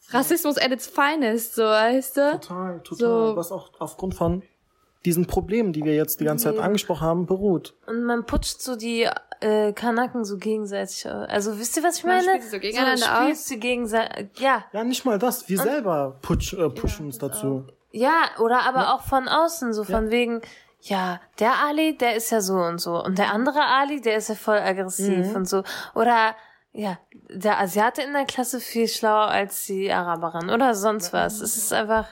[0.09, 2.31] Rassismus at its finest, so weißt du?
[2.31, 2.97] Total, total.
[2.97, 3.35] So.
[3.37, 4.43] Was auch aufgrund von
[5.05, 7.73] diesen Problemen, die wir jetzt die ganze Zeit angesprochen haben, beruht.
[7.87, 9.07] Und man putscht so die
[9.41, 11.05] äh, Kanaken so gegenseitig.
[11.07, 12.27] Also wisst ihr, was ich Man meine?
[12.29, 13.21] spielt sie so gegeneinander so, aus.
[13.23, 14.39] spielst du gegenseitig.
[14.39, 15.49] Ja, Ja, nicht mal das.
[15.49, 17.65] Wir selber putsch, äh, pushen uns dazu.
[17.91, 20.41] ja, oder aber auch von außen, so von wegen,
[20.81, 23.03] ja, der Ali, der ist ja so und so.
[23.03, 25.35] Und der andere Ali, der ist ja voll aggressiv Mhm.
[25.35, 25.63] und so.
[25.95, 26.35] Oder
[26.71, 26.97] ja,
[27.29, 31.39] der Asiate in der Klasse viel schlauer als die Araberin oder sonst was.
[31.41, 32.07] Es ist einfach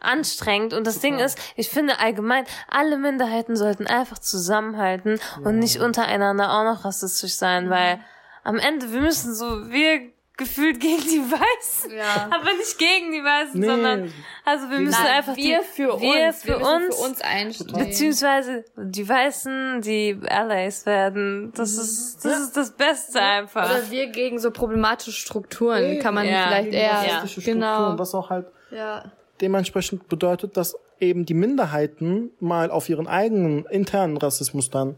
[0.00, 5.80] anstrengend und das Ding ist, ich finde allgemein, alle Minderheiten sollten einfach zusammenhalten und nicht
[5.80, 8.00] untereinander auch noch rassistisch sein, weil
[8.44, 12.28] am Ende, wir müssen so, wir gefühlt gegen die Weißen, Ja.
[12.30, 13.66] aber nicht gegen die Weißen, Nee.
[13.66, 14.12] sondern,
[14.44, 17.02] also wir müssen Nein, einfach wir die, für wir uns, für wir müssen uns, für
[17.08, 17.78] uns einstehen.
[17.78, 23.64] beziehungsweise die Weißen, die Allies werden, das ist, das ist das Beste einfach.
[23.64, 26.48] Oder wir gegen so problematische Strukturen kann man Ja.
[26.48, 26.90] vielleicht eher.
[26.92, 27.98] rassistische Strukturen, Genau.
[27.98, 29.04] was auch halt Ja.
[29.40, 34.96] Dementsprechend bedeutet, dass eben die Minderheiten mal auf ihren eigenen internen Rassismus dann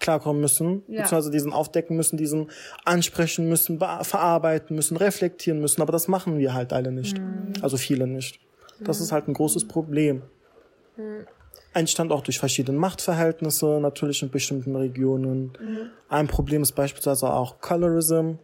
[0.00, 1.02] klarkommen müssen, Ja.
[1.02, 2.50] beziehungsweise diesen aufdecken müssen, diesen
[2.84, 7.20] ansprechen müssen, verarbeiten müssen, reflektieren müssen, aber das machen wir halt alle nicht.
[7.62, 8.38] Also viele nicht.
[8.80, 10.22] Das ist halt ein großes Problem.
[11.74, 15.52] Entstand auch durch verschiedene Machtverhältnisse, natürlich in bestimmten Regionen.
[16.08, 18.34] Ein Problem ist beispielsweise auch Colorism.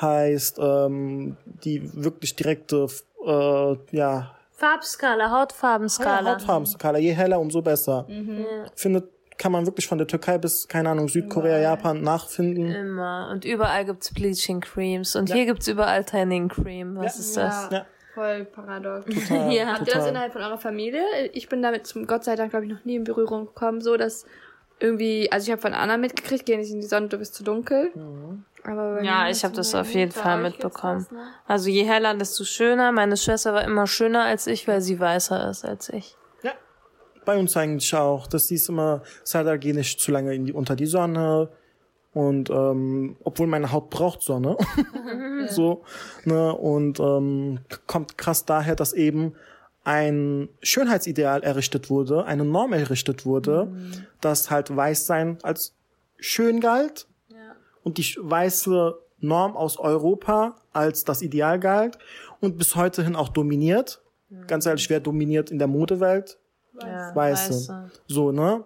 [0.00, 2.86] Heißt, ähm, die wirklich direkte,
[3.24, 6.32] äh, ja, Farbskala, Hautfarbenskala.
[6.34, 6.98] Hautfarbenskala.
[6.98, 8.06] Je heller, umso besser.
[8.74, 9.04] Findet,
[9.36, 12.70] kann man wirklich von der Türkei bis, keine Ahnung, Südkorea, Japan nachfinden.
[12.74, 13.28] Immer.
[13.30, 15.14] Und überall gibt's Bleaching Creams.
[15.14, 16.96] Und hier gibt's überall Tanning Cream.
[16.96, 17.20] Was Ja.
[17.20, 17.68] ist das?
[17.70, 17.86] Ja.
[18.14, 19.04] Voll paradox.
[19.04, 19.66] Total, Ja.
[19.74, 21.02] Habt ihr das innerhalb von eurer Familie?
[21.34, 23.98] Ich bin damit zum Gott sei Dank, glaube ich, noch nie in Berührung gekommen, so
[23.98, 24.24] dass
[24.80, 27.44] irgendwie, also ich habe von Anna mitgekriegt, geh nicht in die Sonne, du bist zu
[27.44, 27.90] dunkel.
[27.94, 28.55] Bei
[29.02, 31.06] Ja, ich ist habe das auf jeden Fall mitbekommen.
[31.08, 31.26] das, ne?
[31.46, 32.92] Also je heller, desto schöner.
[32.92, 36.16] Meine Schwester war immer schöner als ich, weil sie weißer ist als ich.
[36.42, 36.52] Ja.
[37.24, 38.26] Bei uns eigentlich auch.
[38.26, 41.50] Das hieß immer, Sardar, geh nicht zu lange in die, unter die Sonne.
[42.12, 44.56] Und ähm, obwohl meine Haut braucht Sonne.
[45.48, 45.84] so.
[46.24, 46.54] Ne?
[46.54, 49.34] Und ähm, kommt krass daher, dass eben
[49.84, 53.72] ein Schönheitsideal errichtet wurde, eine Norm errichtet wurde,
[54.20, 55.76] dass halt Weißsein als
[56.18, 57.06] schön galt
[57.86, 61.98] und die weiße Norm aus Europa als das Ideal galt
[62.40, 64.02] und bis heute hin auch dominiert.
[64.48, 66.36] Ganz ehrlich, wer dominiert in der Modewelt?
[66.82, 67.90] Ja, Weiße.
[68.08, 68.64] So, ne?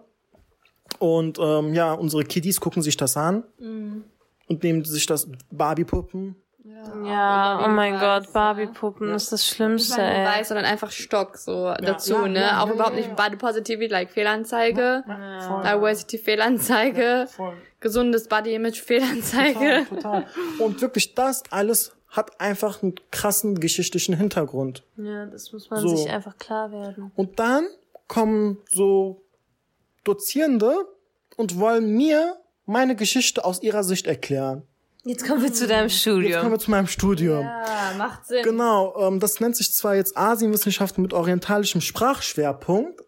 [0.99, 3.45] Und ähm, ja, unsere Kiddies gucken sich das an
[4.49, 6.35] und nehmen sich das Barbie-Puppen.
[7.05, 10.25] Ja, oh mein weiß, Gott, Barbie-Puppen ist das Schlimmste, ey.
[10.27, 12.41] weiß, sondern einfach Stock so dazu, Ja, ne?
[12.41, 15.05] ja, auch ja, überhaupt ja, nicht Body Positivity, like Fehlanzeige,
[15.65, 17.55] Diversity Fehlanzeige, voll.
[17.81, 19.87] gesundes Body Image Fehlanzeige.
[19.89, 20.27] Total.
[20.59, 24.83] Und wirklich das alles hat einfach einen krassen geschichtlichen Hintergrund.
[24.97, 25.95] Ja, das muss man So.
[25.95, 27.13] sich einfach klar werden.
[27.15, 27.67] Und dann
[28.09, 29.23] kommen so
[30.05, 30.75] Dozierende
[31.37, 34.63] und wollen mir meine Geschichte aus ihrer Sicht erklären.
[35.05, 36.51] Jetzt kommen wir zu deinem Jetzt kommen Studium.
[36.51, 37.43] wir zu meinem Studium.
[37.43, 38.43] Ja, macht Sinn.
[38.43, 43.01] Genau, ähm, das nennt sich zwar jetzt Asienwissenschaften mit orientalischem Sprachschwerpunkt.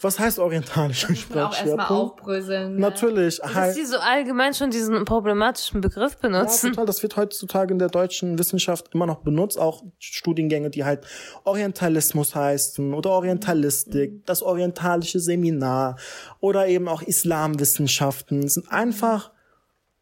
[0.00, 1.90] Was heißt orientalischer auch erstmal Sprachschwerpunkt?
[1.90, 2.74] aufbröseln.
[2.74, 2.80] Ne?
[2.80, 3.38] Natürlich.
[3.38, 6.70] Dass halt, die so allgemein schon diesen problematischen Begriff ja, benutzen.
[6.70, 11.06] total, das wird heutzutage in der deutschen Wissenschaft immer noch benutzt, auch Studiengänge, die halt
[11.44, 15.96] Orientalismus heißen oder Orientalistik, das orientalische Seminar
[16.40, 19.33] oder eben auch Islamwissenschaften sind einfach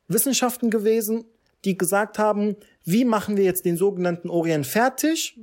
[0.08, 1.24] Wissenschaften gewesen,
[1.64, 5.38] die gesagt haben, wie machen wir jetzt den sogenannten Orient fertig?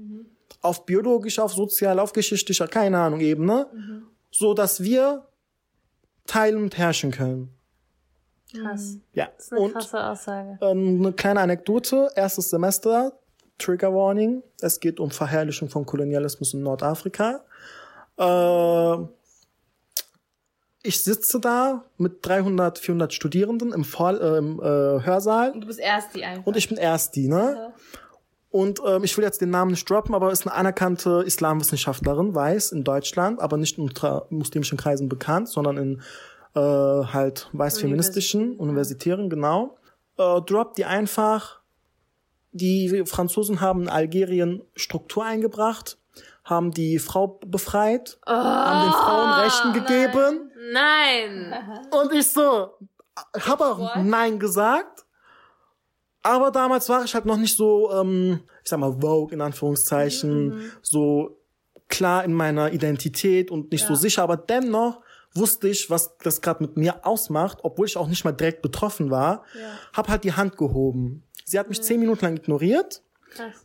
[0.61, 3.67] Auf biologischer, auf sozial, auf geschichtlicher, keine Ahnung, Ebene,
[4.31, 5.25] so dass wir
[6.27, 7.49] teilen und herrschen können.
[8.53, 8.97] Krass.
[9.13, 9.29] Ja.
[9.35, 10.57] Das ist eine und krasse Aussage.
[10.61, 13.13] ähm, eine kleine Anekdote, erstes Semester,
[13.57, 14.41] Trigger Warning.
[14.59, 17.43] Es geht um Verherrlichung von Kolonialismus in Nordafrika.
[18.17, 18.97] Äh,
[20.81, 25.67] ich sitze da mit 300, 400 Studierenden im, Vor äh, im äh, Hörsaal Und du
[25.67, 26.45] bist erst die einfach.
[26.45, 27.73] und ich bin erst die, ne?
[28.51, 32.71] Und ähm, ich will jetzt den Namen nicht droppen, aber ist eine anerkannte Islamwissenschaftlerin, weiß,
[32.71, 33.91] in Deutschland, aber nicht in
[34.29, 36.01] muslimischen Kreisen bekannt, sondern in
[36.55, 39.77] äh, halt weiß-feministischen, universitären, genau.
[40.17, 41.59] Äh, droppt die einfach,
[42.51, 45.99] die Franzosen haben in Algerien Struktur eingebracht,
[46.43, 50.39] haben die Frau befreit, haben den Frauen Rechten gegeben.
[50.39, 50.48] Nein.
[51.91, 52.71] Und ich so,
[53.33, 55.05] hab auch Nein gesagt.
[56.21, 60.71] Aber damals war ich halt noch nicht so, ähm, ich sag mal, Vogue in Anführungszeichen,
[60.81, 61.37] so
[61.87, 64.23] klar in meiner Identität und nicht so sicher.
[64.23, 65.01] Aber dennoch
[65.33, 69.09] wusste ich, was das gerade mit mir ausmacht, obwohl ich auch nicht mal direkt betroffen
[69.11, 69.43] war.
[69.93, 71.23] Hab halt die Hand gehoben.
[71.45, 73.01] Sie hat mich zehn Minuten lang ignoriert,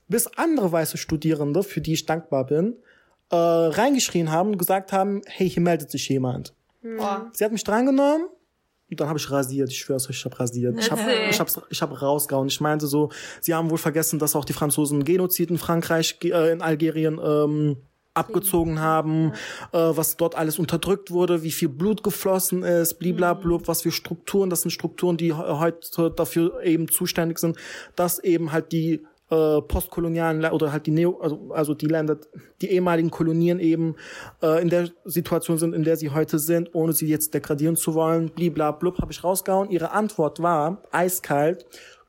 [0.09, 2.77] bis andere weiße Studierende, für die ich dankbar bin,
[3.31, 6.55] äh, reingeschrien haben und gesagt haben, hey, hier meldet sich jemand.
[6.97, 7.31] Boah.
[7.33, 8.27] Sie hat mich drangenommen
[8.91, 9.71] und dann habe ich rasiert.
[9.71, 10.79] Ich schwör's euch, ich habe rasiert.
[10.79, 12.49] Ich habe ich hab's, ich hab rausgehauen.
[12.49, 16.53] Ich meinte so, sie haben wohl vergessen, dass auch die Franzosen Genozid in Frankreich, äh,
[16.53, 17.77] in Algerien ähm,
[18.13, 19.33] abgezogen haben,
[19.73, 24.51] äh, was dort alles unterdrückt wurde, wie viel Blut geflossen ist, bliblablub, was für Strukturen,
[24.51, 27.57] das sind Strukturen, die he- heute dafür eben zuständig sind,
[27.97, 32.19] dass eben halt die äh, postkolonialen oder halt die Neo, also, also die Länder,
[32.61, 33.97] die ehemaligen Kolonien eben
[34.43, 37.95] äh, in der Situation sind, in der sie heute sind, ohne sie jetzt degradieren zu
[37.95, 39.71] wollen, bliblablub, habe ich rausgehauen.
[39.71, 41.67] Ihre Antwort war, eiskalt,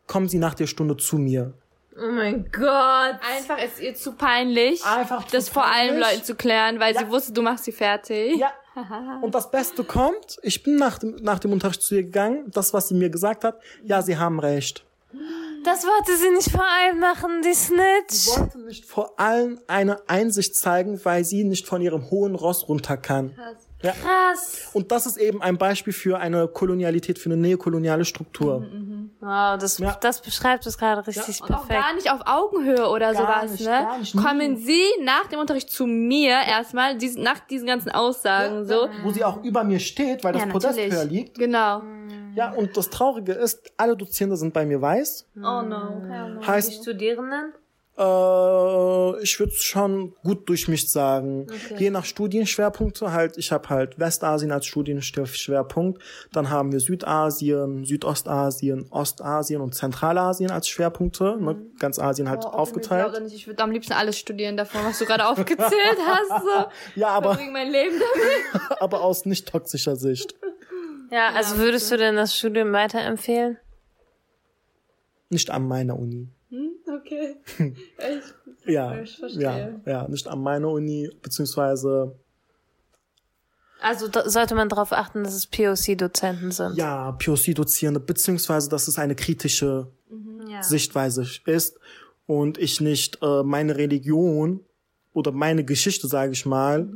[0.08, 1.54] kommen Sie nach der Stunde zu mir.
[1.98, 3.16] Oh mein Gott.
[3.38, 6.12] Einfach ist ihr zu peinlich, Einfach zu das vor allen peinlich.
[6.12, 8.36] Leuten zu klären, weil sie wusste, du machst sie fertig.
[8.38, 8.52] Ja.
[9.22, 12.74] Und das Beste kommt, ich bin nach dem, nach dem Unterricht zu ihr gegangen, das,
[12.74, 14.84] was sie mir gesagt hat, ja, sie haben recht.
[15.66, 18.38] Das wollte sie nicht vor allem machen, die Snitch.
[18.38, 22.98] wollte nicht vor allem eine Einsicht zeigen, weil sie nicht von ihrem hohen Ross runter
[22.98, 23.36] kann.
[23.84, 23.92] Ja.
[23.92, 24.70] Krass.
[24.74, 28.66] Und das ist eben ein Beispiel für eine Kolonialität, für eine neokoloniale Struktur.
[29.20, 29.96] Wow, das, Ja.
[30.02, 31.86] das beschreibt es gerade richtig Und auch perfekt.
[31.86, 33.16] gar nicht auf Augenhöhe oder Gar
[33.48, 33.70] sowas, nicht, ne?
[33.70, 34.62] gar nicht, Kommen nie.
[34.66, 38.88] Sie nach dem Unterricht zu mir erstmal, dies, nach diesen ganzen Aussagen, so.
[39.04, 41.38] Wo sie auch über mir steht, weil das Ja, Podest höher liegt.
[41.38, 41.84] Genau.
[42.34, 45.28] Ja, und das Traurige ist, alle Dozierende sind bei mir weiß.
[45.38, 46.02] Oh no.
[46.42, 47.54] Die Heißt, Studierenden?
[47.98, 51.48] Äh, ich würde schon gut durchmischt sagen.
[51.78, 53.38] Je nach Studienschwerpunkte halt.
[53.38, 56.02] Ich habe halt Westasien als Studienschwerpunkt.
[56.34, 61.38] Dann haben wir Südasien, Südostasien, Ostasien und Zentralasien als Schwerpunkte.
[61.40, 61.56] Ne?
[61.80, 63.22] Ganz Asien halt Ich aufgeteilt.
[63.24, 66.44] nicht, ich würde am liebsten alles studieren davon, was du gerade aufgezählt hast.
[66.44, 67.00] So.
[67.00, 68.72] Ja, aber, mein Leben damit.
[68.82, 70.36] aber aus nicht toxischer Sicht.
[71.12, 73.58] Ja, also würdest du denn das Studium weiterempfehlen?
[75.30, 76.30] Nicht an meiner Uni.
[76.88, 77.36] Okay.
[77.98, 78.34] Echt?
[78.66, 79.42] Ja, Ich verstehe.
[79.86, 82.16] ja, ja, nicht an meiner Uni, beziehungsweise
[83.82, 86.76] Also da sollte man darauf achten, dass es POC-Dozenten sind.
[86.78, 89.88] ja, POC-Dozierende, beziehungsweise dass es eine kritische
[90.48, 90.64] Ja.
[90.64, 91.80] Sichtweise ist
[92.28, 94.62] und ich nicht äh, meine Religion
[95.14, 96.88] oder meine Geschichte, sage ich mal,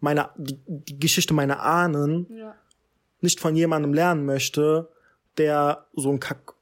[0.00, 2.54] meine, die, die Geschichte meiner Ahnen Ja.
[3.20, 4.88] nicht von jemandem lernen möchte,
[5.38, 6.54] der so einen Kack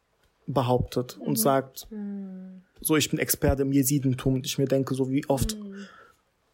[0.46, 1.88] behauptet und sagt,
[2.80, 5.56] so ich bin Experte im Jesidentum und ich mir denke, so wie oft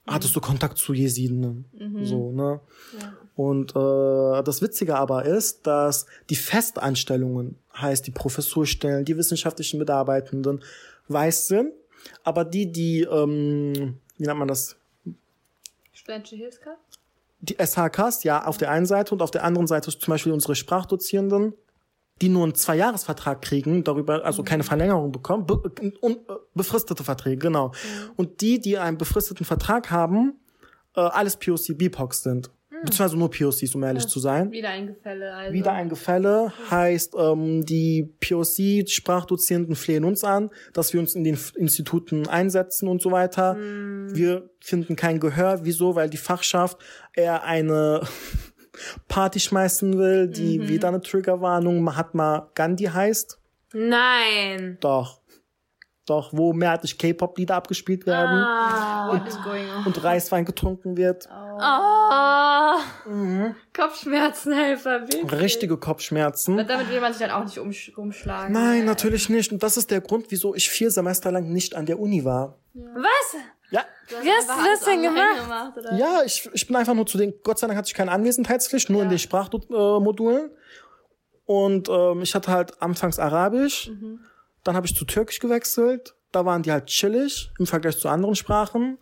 [0.06, 1.66] hattest du Kontakt zu Jesiden,
[2.02, 2.60] so, ne?
[3.34, 10.62] Und äh, das Witzige aber ist, dass die Festanstellungen, heißt die Professurstellen, die wissenschaftlichen Mitarbeitenden
[11.08, 11.72] weiß sind,
[12.24, 14.76] aber die, die, ähm, wie nennt man das,
[15.92, 16.80] Studentische Hilfskraft?
[17.42, 20.54] die SHKs, ja, auf der einen Seite und auf der anderen Seite zum Beispiel unsere
[20.54, 21.54] Sprachdozierenden,
[22.22, 25.56] die nur einen Zweijahresvertrag kriegen, darüber also keine Verlängerung bekommen, be
[26.00, 27.72] und, äh, befristete Verträge, genau.
[28.16, 30.40] Und die, die einen befristeten Vertrag haben,
[30.96, 32.50] äh, alles POC BIPOCs sind.
[32.84, 34.50] Beziehungsweise nur POCs, um ehrlich zu sein.
[34.50, 35.52] Wieder ein Gefälle, also.
[35.52, 41.34] Wieder ein Gefälle heißt, ähm, die POC-Sprachdozierenden flehen uns an, dass wir uns in den
[41.34, 43.56] F- Instituten einsetzen und so weiter.
[43.56, 45.60] Wir finden kein Gehör.
[45.62, 45.94] Wieso?
[45.94, 46.78] Weil die Fachschaft
[47.14, 48.00] eher eine
[49.08, 53.38] Party schmeißen will, die wieder eine Triggerwarnung Mahatma Gandhi heißt.
[53.72, 54.78] Nein.
[54.80, 55.22] Doch.
[56.06, 58.44] Doch, wo mehrheitlich K-Pop-Lieder abgespielt werden
[59.44, 59.86] going on?
[59.86, 61.28] und Reiswein getrunken wird.
[61.30, 61.62] Oh.
[63.72, 65.40] Kopfschmerzenhelfer, wirklich.
[65.40, 66.56] Richtige Kopfschmerzen.
[66.66, 68.52] Damit will man sich dann auch nicht umsch rumschlagen.
[68.52, 69.52] Nein, natürlich nicht.
[69.52, 72.58] Und das ist der Grund, wieso ich vier Semester lang nicht an der Uni war.
[72.74, 73.36] Was?
[73.72, 73.84] Ja,
[74.22, 75.76] Wie hast du das denn gemacht?
[75.78, 75.96] oder?
[75.96, 78.90] ja, ich, ich bin einfach nur zu den, Gott sei Dank hatte ich keine Anwesenheitspflicht,
[78.90, 80.50] nur in den Sprachmodulen.
[81.46, 83.90] Und ähm, ich hatte halt anfangs Arabisch,
[84.62, 86.14] dann habe ich zu Türkisch gewechselt.
[86.30, 88.98] Da waren die halt chillig im Vergleich zu anderen Sprachen.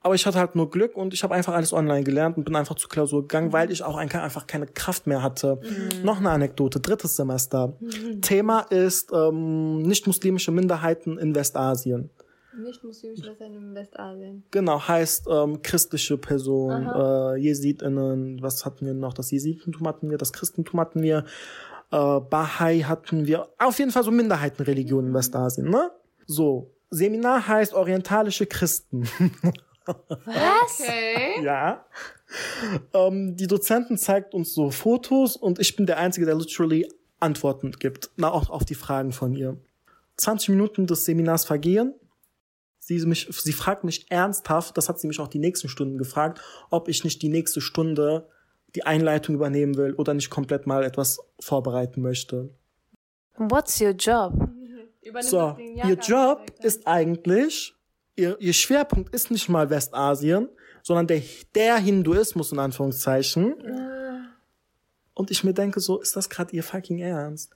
[0.00, 2.54] Aber ich hatte halt nur Glück und ich habe einfach alles online gelernt und bin
[2.54, 5.60] einfach zur Klausur gegangen, weil ich auch einfach keine Kraft mehr hatte.
[6.04, 7.76] Noch eine Anekdote, drittes Semester.
[8.22, 12.10] Thema ist ähm, nicht-muslimische Minderheiten in Westasien.
[12.58, 14.44] Nicht muslimische Länder in Westasien.
[14.50, 19.12] Genau, heißt ähm, christliche Personen, äh, JesidInnen, was hatten wir noch?
[19.12, 21.24] Das Jesidentum hatten wir, das Christentum hatten wir,
[21.90, 25.90] äh, Bahai hatten wir, auf jeden Fall so Minderheitenreligionen in Westasien, ne?
[26.26, 29.08] So, Seminar heißt orientalische Christen.
[29.86, 30.80] Was?
[30.80, 31.42] Okay.
[31.42, 31.84] ja.
[32.92, 36.88] Ähm, die Dozentin zeigt uns so Fotos und ich bin der Einzige, der literally
[37.20, 39.56] Antworten gibt, na, auch auf die Fragen von ihr.
[40.16, 41.94] 20 Minuten des Seminars vergehen.
[42.86, 46.40] Sie, mich, sie fragt mich ernsthaft, das hat sie mich auch die nächsten Stunden gefragt,
[46.70, 48.28] ob ich nicht die nächste Stunde
[48.76, 52.50] die Einleitung übernehmen will oder nicht komplett mal etwas vorbereiten möchte.
[53.38, 54.34] What's your job?
[55.02, 57.74] Übernimm So, doch den ihr Job ist eigentlich,
[58.14, 60.48] ihr, ihr Schwerpunkt ist nicht mal Westasien,
[60.84, 61.22] sondern der,
[61.56, 63.56] der Hinduismus in Anführungszeichen.
[65.12, 67.52] Und ich mir denke so, ist das gerade ihr fucking Ernst?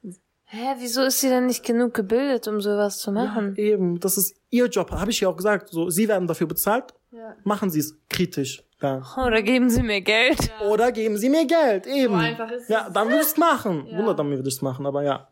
[0.53, 3.55] Hä, wieso ist sie denn nicht genug gebildet, um sowas zu machen?
[3.57, 5.68] Eben, das ist ihr Job, habe ich ja auch gesagt.
[5.70, 7.36] So, sie werden dafür bezahlt, Ja.
[7.44, 8.64] machen sie es kritisch.
[8.82, 9.03] Ja.
[9.24, 10.51] Oder geben sie mir Geld?
[10.68, 12.14] Oder geben sie mir Geld, eben.
[12.14, 12.92] So einfach ist ja, es.
[12.92, 13.86] dann würde ich es machen.
[13.94, 15.28] Wunder, dann würde ich es machen, aber ja.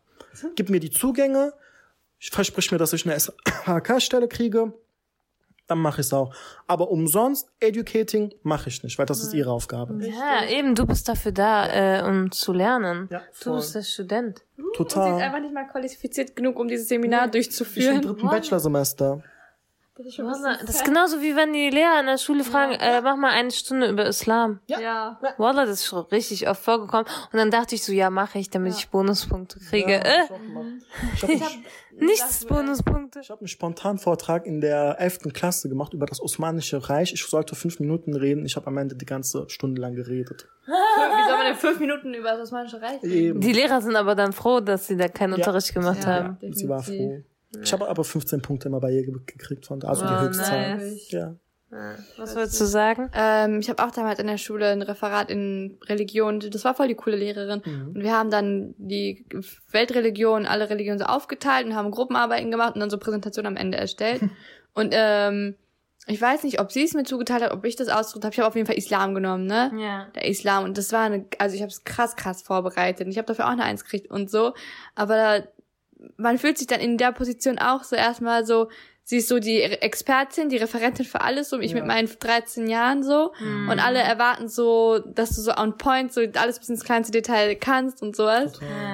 [0.55, 1.53] Gib mir die Zugänge,
[2.19, 4.71] ich versprich mir, dass ich eine SHK-Stelle kriege,
[5.69, 6.33] dann mache ich es auch.
[6.67, 9.97] Aber umsonst, Educating mache ich nicht, weil das ist ihre Aufgabe.
[10.03, 13.07] Ja, eben, du bist dafür da, äh, um zu lernen.
[13.11, 13.55] Ja, du voll.
[13.57, 14.41] bist der Student.
[14.57, 15.21] Und sie ist Total.
[15.21, 18.01] einfach nicht mal qualifiziert genug, um dieses Seminar Ich bin im durchzuführen.
[18.01, 19.21] dritten Bachelorsemester.
[19.99, 22.17] Das ist schon ein Wallah, bisschen Das ist genauso wie wenn die Lehrer in der
[22.17, 24.61] Schule fragen, äh, mach mal eine Stunde über Islam.
[24.67, 25.19] Ja.
[25.37, 27.05] Wallah, das ist schon richtig oft vorgekommen.
[27.33, 29.91] Und dann dachte ich so, ja, mache ich, damit ich Bonuspunkte kriege.
[29.91, 30.23] Ja, äh,
[31.15, 31.51] ich hab ich hab
[31.99, 33.19] nichts Bonuspunkte.
[33.19, 35.33] Ich habe einen Spontanvortrag in der 11.
[35.33, 37.11] Klasse gemacht über das Osmanische Reich.
[37.11, 38.45] Ich sollte fünf Minuten reden.
[38.45, 40.47] Ich habe am Ende die ganze Stunde lang geredet.
[40.65, 43.11] Wie soll man denn fünf Minuten über das Osmanische Reich reden?
[43.13, 43.41] Eben.
[43.41, 46.05] Die Lehrer sind aber dann froh, dass sie da keinen Unterricht gemacht Ja.
[46.05, 46.37] haben.
[46.39, 47.21] Ja, sie war froh.
[47.61, 50.77] Ich habe aber 15 Punkte immer bei ihr ge- gekriegt von also die Oh, Höchstzahl.
[50.77, 51.11] nice.
[51.11, 51.35] Ja.
[52.17, 53.11] Was wolltest du sagen?
[53.13, 56.39] Ähm, ich habe auch damals in der Schule ein Referat in Religion.
[56.39, 57.61] Das war voll die coole Lehrerin.
[57.93, 59.23] Und wir haben dann die
[59.71, 63.77] Weltreligion, alle Religionen so aufgeteilt und haben Gruppenarbeiten gemacht und dann so Präsentationen am Ende
[63.77, 64.21] erstellt.
[64.73, 65.55] und ähm,
[66.07, 68.33] ich weiß nicht, ob sie es mir zugeteilt hat, ob ich das ausgedrückt habe.
[68.33, 69.71] Ich habe auf jeden Fall Islam genommen, ne?
[69.77, 70.07] Ja.
[70.15, 70.63] Der Islam.
[70.63, 73.05] Und das war eine, also ich habe es krass, krass vorbereitet.
[73.05, 74.53] Und ich habe dafür auch eine Eins gekriegt und so.
[74.95, 75.43] Aber da,
[76.17, 78.69] man fühlt sich dann in der Position auch so erstmal so,
[79.03, 81.77] sie ist so die Expertin, die Referentin für alles, so ich Ja.
[81.77, 83.33] mit meinen 13 Jahren so.
[83.69, 87.55] Und alle erwarten so, dass du so on point, so alles bis ins kleinste Detail
[87.55, 88.53] kannst und sowas.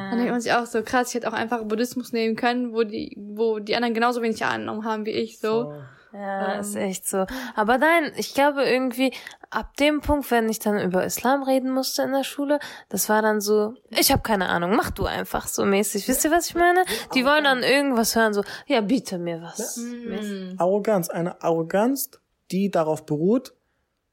[0.09, 2.83] Dann denkt man sich auch so, krass, ich hätte auch einfach Buddhismus nehmen können, wo
[2.83, 5.73] die, wo die anderen genauso wenig Ahnung haben wie ich, so.
[6.15, 7.25] Ja, ist echt so.
[7.55, 9.11] Aber nein, ich glaube irgendwie,
[9.49, 12.59] ab dem Punkt, wenn ich dann über Islam reden musste in der Schule,
[12.89, 16.07] das war dann so, ich habe keine Ahnung, mach du einfach so mäßig.
[16.07, 16.83] Wisst ihr, was ich meine?
[17.13, 19.77] Die wollen dann irgendwas hören, so, ja, biete mir was.
[19.77, 20.59] Mäßig.
[20.59, 22.11] Arroganz, eine Arroganz,
[22.51, 23.53] die darauf beruht,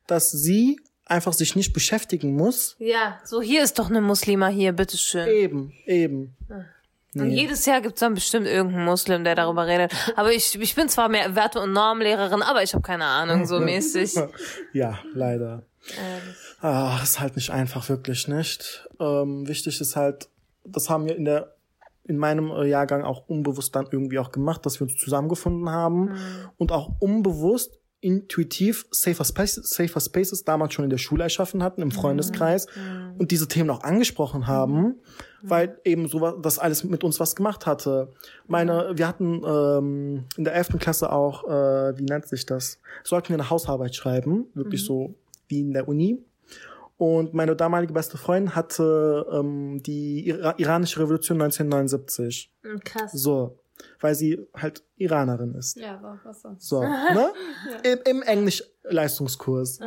[0.07, 2.77] dass sie einfach sich nicht beschäftigen muss.
[2.79, 5.29] Ja, so, hier ist doch eine Muslima hier, bitteschön.
[5.29, 6.37] Eben, eben.
[7.15, 9.93] Und jedes Jahr gibt's dann bestimmt irgendeinen Muslim, der darüber redet.
[10.17, 13.61] Aber ich, ich bin zwar mehr Werte- und Normlehrerin, aber ich habe keine Ahnung, so
[13.61, 14.15] mäßig.
[14.73, 15.63] Ja, leider.
[16.61, 18.89] Ah, ist halt nicht einfach, wirklich nicht.
[18.99, 20.29] Ähm, wichtig ist halt,
[20.65, 21.55] das haben wir in der
[22.05, 26.19] in meinem äh, Jahrgang auch unbewusst dann irgendwie auch gemacht, dass wir uns zusammengefunden haben
[26.57, 31.81] und auch unbewusst intuitiv Safer Spaces, Safer Spaces damals schon in der Schule erschaffen hatten,
[31.81, 32.67] im Freundeskreis
[33.17, 34.97] und diese Themen auch angesprochen haben,
[35.43, 38.11] weil eben so das alles mit uns was gemacht hatte.
[38.49, 40.79] Meine, wir hatten ähm, in der 11.
[40.81, 42.81] Klasse auch, äh, wie nennt sich das?
[43.05, 45.15] Sollten wir eine Hausarbeit schreiben, wirklich so
[45.49, 46.19] wie in der Uni.
[46.97, 52.53] Und meine damalige beste Freundin hatte ähm, die Ira iranische Revolution 1979.
[52.85, 53.13] Krass.
[53.13, 53.59] So,
[54.01, 55.77] weil sie halt Iranerin ist.
[55.77, 56.69] Ja, war was sonst.
[56.69, 57.33] So, ne?
[57.85, 59.81] Im, im Englisch-Leistungskurs.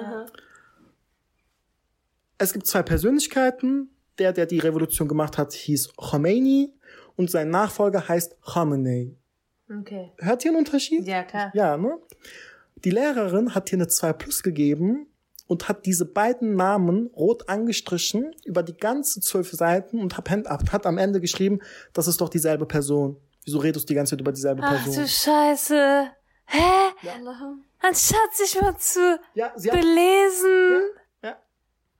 [2.38, 3.89] Es gibt zwei Persönlichkeiten.
[4.18, 6.74] Der, der die Revolution gemacht hat, hieß Khomeini
[7.18, 9.14] und sein Nachfolger heißt Khamenei.
[9.70, 10.12] Okay.
[10.20, 11.06] Hört ihr einen Unterschied?
[11.08, 11.52] Ja, klar.
[11.54, 11.98] Ja, ne?
[12.84, 15.08] Die Lehrerin hat hier eine 2 plus gegeben
[15.48, 20.86] und hat diese beiden Namen rot angestrichen über die ganze zwölf Seiten und hat, hat
[20.86, 21.60] am Ende geschrieben,
[21.93, 23.18] das ist doch dieselbe Person.
[23.46, 25.04] Wieso redest du die ganze Zeit über dieselbe Ach Person?
[25.04, 26.08] du Scheiße.
[26.48, 26.60] Hä?
[27.82, 30.82] Anstatt sich mal zu ja, belesen.
[31.24, 31.36] ja.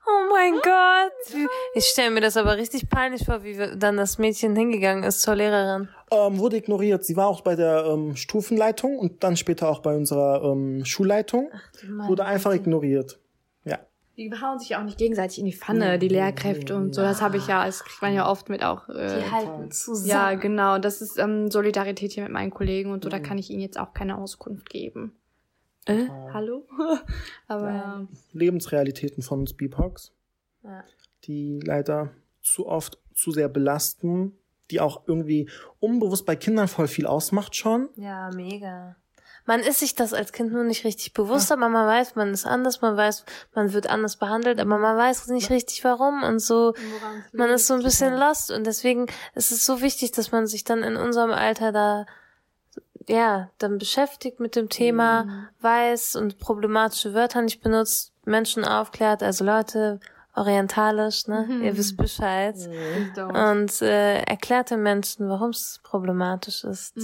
[0.08, 1.12] Oh mein Gott.
[1.34, 5.22] Wie- Ich stelle mir das aber richtig peinlich vor, wie dann das Mädchen hingegangen ist
[5.22, 5.89] zur Lehrerin.
[6.12, 7.04] Ähm, wurde ignoriert.
[7.06, 11.50] Sie war auch bei der ähm, Stufenleitung und dann später auch bei unserer ähm, Schulleitung.
[12.08, 13.20] wurde einfach ignoriert.
[14.16, 14.30] Ja.
[14.30, 17.01] Die hauen sich ja auch nicht gegenseitig in die Pfanne, die Lehrkräfte und so.
[17.01, 18.88] Das habe ich ja, das kriegt man ja oft mit auch.
[18.89, 20.09] Äh, Die halten zusammen.
[20.09, 20.78] ja, genau.
[20.80, 23.09] Das ist ähm, Solidarität hier mit meinen Kollegen und so.
[23.09, 25.16] Da kann ich ihnen jetzt auch keine Auskunft geben.
[25.86, 26.66] Äh, hallo?
[27.47, 28.07] Aber ja.
[28.34, 30.11] Lebensrealitäten von uns BIPOX,
[30.63, 30.84] Ja.
[31.26, 32.11] die leider
[32.41, 34.34] zu oft zu sehr belasten,
[34.72, 35.49] die auch irgendwie
[35.80, 37.89] unbewusst bei Kindern voll viel ausmacht schon.
[37.97, 38.95] Ja, mega.
[39.46, 42.46] Man ist sich das als Kind nur nicht richtig bewusst, aber man weiß, man ist
[42.46, 46.74] anders, man weiß, man wird anders behandelt, aber man weiß nicht richtig warum und so.
[47.32, 50.64] Man ist so ein bisschen lost und deswegen ist es so wichtig, dass man sich
[50.64, 52.06] dann in unserem Alter da
[53.08, 55.26] ja, dann beschäftigt mit dem Thema,
[55.62, 60.00] weiß und problematische Wörter nicht benutzt, Menschen aufklärt, also Leute
[60.34, 61.46] orientalisch, ne?
[61.64, 62.56] Ihr wisst Bescheid.
[63.28, 66.98] Und äh, erklärt den Menschen, warum es problematisch ist.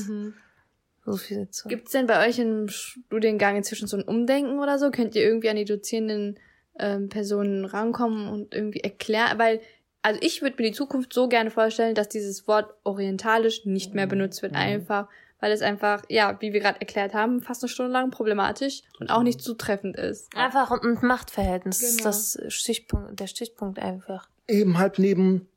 [1.06, 1.68] So viel zu.
[1.68, 4.91] Gibt's denn bei euch im Studiengang inzwischen so ein Umdenken oder so?
[4.91, 6.39] Könnt ihr irgendwie an die dozierenden
[6.80, 9.39] ähm, Personen rankommen und irgendwie erklären?
[9.39, 9.62] Weil,
[10.04, 14.06] also ich würde mir die Zukunft so gerne vorstellen, dass dieses Wort orientalisch nicht mehr
[14.08, 15.08] benutzt wird, einfach,
[15.39, 19.10] weil es einfach, ja, wie wir gerade erklärt haben, fast eine Stunde lang problematisch und
[19.10, 20.30] auch nicht zutreffend ist.
[20.36, 22.10] Einfach und ein Machtverhältnis ist Genau.
[22.10, 24.30] das Stichpunkt, der Stichpunkt einfach.
[24.47, 25.47] Eben halt neben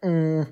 [0.00, 0.46] äh,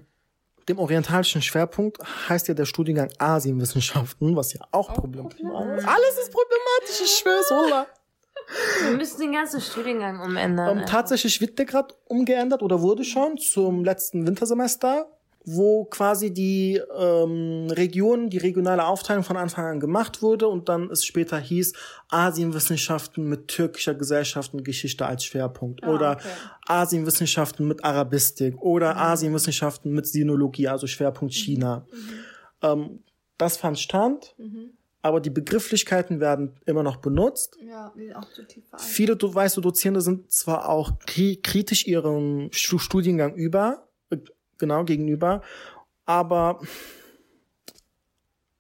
[0.69, 1.99] dem orientalischen Schwerpunkt
[2.29, 5.47] heißt ja der Studiengang Asienwissenschaften, was ja auch problematisch ist.
[5.47, 7.87] Alles ist problematisch, ich schwör's, Holla.
[8.83, 10.79] Wir müssen den ganzen Studiengang umändern.
[10.79, 15.07] Ähm, tatsächlich wird der gerade umgeändert oder wurde schon zum letzten Wintersemester,
[15.49, 20.91] wo quasi die ähm, Region, die regionale Aufteilung von Anfang an gemacht wurde und dann
[20.91, 21.73] es später hieß
[22.09, 26.19] Asienwissenschaften mit türkischer Gesellschaft und Geschichte als Schwerpunkt oder
[26.67, 31.87] Asienwissenschaften mit Arabistik oder Asienwissenschaften mit Sinologie, also Schwerpunkt China.
[32.63, 33.05] Ähm,
[33.39, 34.35] das fand stand,
[35.03, 37.57] aber die Begrifflichkeiten werden immer noch benutzt.
[37.65, 38.65] Ja, auch zu tief.
[38.79, 43.86] Viele, du weißt, du Dozierende sind zwar auch kri kritisch ihrem Stu- Studiengang über,
[44.59, 45.43] genau, gegenüber,
[46.05, 46.61] aber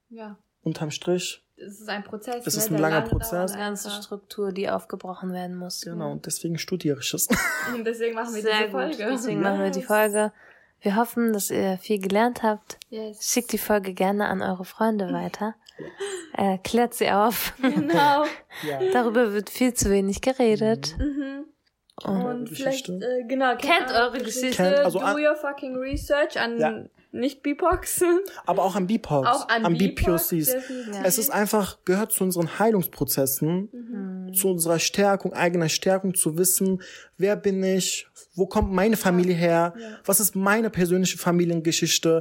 [0.08, 2.46] Ja, unterm Strich, es ist ein Prozess.
[2.46, 3.52] Es ne, ist ein der langer Prozess.
[3.52, 3.90] die ganze.
[3.90, 5.80] Struktur, die aufgebrochen werden muss.
[5.80, 7.28] genau, und deswegen studiere ich es.
[7.74, 8.72] Und deswegen machen wir Sehr diese gut.
[8.72, 9.10] Folge.
[9.10, 10.32] Deswegen machen wir die Folge.
[10.82, 12.78] Wir hoffen, dass ihr viel gelernt habt.
[12.90, 13.32] Yes.
[13.32, 15.54] Schickt die Folge gerne an eure Freunde weiter.
[16.38, 17.54] Äh, klärt sie auf.
[17.62, 18.24] Genau.
[18.62, 18.78] ja.
[18.92, 20.94] Darüber wird viel zu wenig geredet.
[22.04, 24.50] Und vielleicht, äh, genau, Kennt eure Geschichte.
[24.62, 26.84] Kennt- also Do an- your fucking research an Ja.
[27.12, 28.02] nicht BIPOX.
[28.46, 30.46] Aber auch an BIPOCs, Auch an BIPOCs, BPOCs.
[30.52, 30.94] definitiv.
[31.04, 34.34] Es ist einfach, gehört zu unseren Heilungsprozessen, Mhm.
[34.34, 36.82] zu unserer Stärkung, eigener Stärkung, zu wissen,
[37.16, 39.72] wer bin ich, wo kommt meine Familie her,
[40.04, 42.20] was ist meine persönliche Familiengeschichte.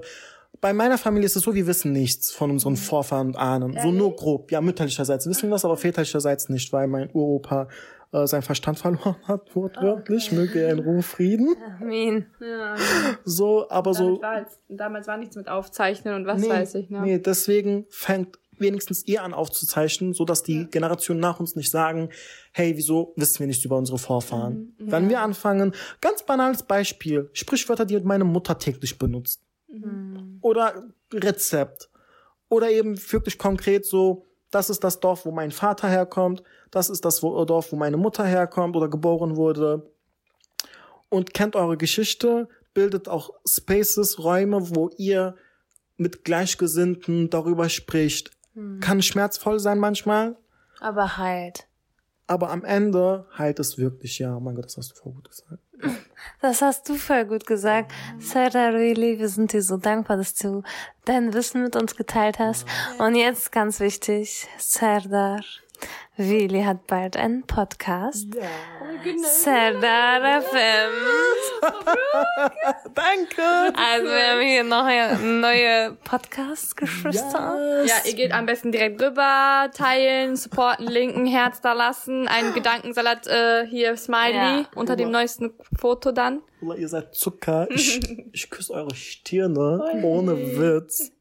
[0.61, 2.53] Bei meiner Familie ist es so, wir wissen nichts von Mhm.
[2.55, 3.77] unseren Vorfahren und Ahnen.
[3.83, 4.51] So nur grob.
[4.53, 7.67] Ja, mütterlicherseits wissen wir das, aber väterlicherseits nicht, weil mein Uropa
[8.15, 10.31] äh, seinen Verstand verloren hat, wortwörtlich.
[10.31, 11.55] Möge er in Ruhe Frieden.
[11.81, 12.25] Amin.
[12.39, 12.75] Ja,
[13.23, 14.21] So, aber so.
[14.21, 17.01] war damals war nichts mit Aufzeichnen und was nee, weiß ich, ne?
[17.01, 22.09] Nee, deswegen fängt wenigstens ihr an aufzuzeichnen, so dass die Generationen nach uns nicht sagen,
[22.53, 24.73] hey, wieso wissen wir nichts über unsere Vorfahren?
[24.77, 29.41] Mhm, Wenn wir anfangen, ganz banales Beispiel, Sprichwörter, die meine Mutter täglich benutzt.
[29.67, 30.39] Mhm.
[30.41, 31.89] Oder Rezept.
[32.47, 34.25] Oder eben wirklich konkret so,
[34.55, 36.41] das ist das Dorf, wo mein Vater herkommt,
[36.71, 39.91] das ist das Dorf, wo meine Mutter herkommt oder geboren wurde.
[41.09, 45.35] Und kennt eure Geschichte, bildet auch Spaces, Räume, wo ihr
[45.97, 48.31] mit Gleichgesinnten darüber spricht.
[48.79, 50.37] Kann schmerzvoll sein manchmal,
[50.79, 51.67] Aber halt.
[52.27, 54.35] Aber am Ende heilt es wirklich, ja.
[54.35, 55.61] Oh mein Gott, das hast du voll gut gesagt.
[56.41, 57.91] Das hast du voll gut gesagt.
[58.19, 60.63] Serdar, really, wir sind dir so dankbar, dass du
[61.05, 62.65] dein Wissen mit uns geteilt hast.
[62.97, 65.41] Und jetzt ganz wichtig, Serdar,
[66.17, 68.27] Willi hat bald einen Podcast.
[69.43, 70.91] Serdar FM.
[72.95, 73.41] Danke!
[73.77, 77.83] Also wir haben hier noch eine neue Podcast-Geschwister.
[77.85, 83.27] Ja, ihr geht am besten direkt rüber, teilen, supporten, linken, Herz da lassen, einen Gedankensalat
[83.27, 84.65] äh, hier, Smiley, Ja.
[84.75, 86.41] unter dem neuesten Foto dann.
[86.77, 87.67] Ihr seid Zucker.
[87.69, 87.99] Ich,
[88.31, 89.83] ich küsse eure Stirne.
[90.01, 91.11] Ohne Witz.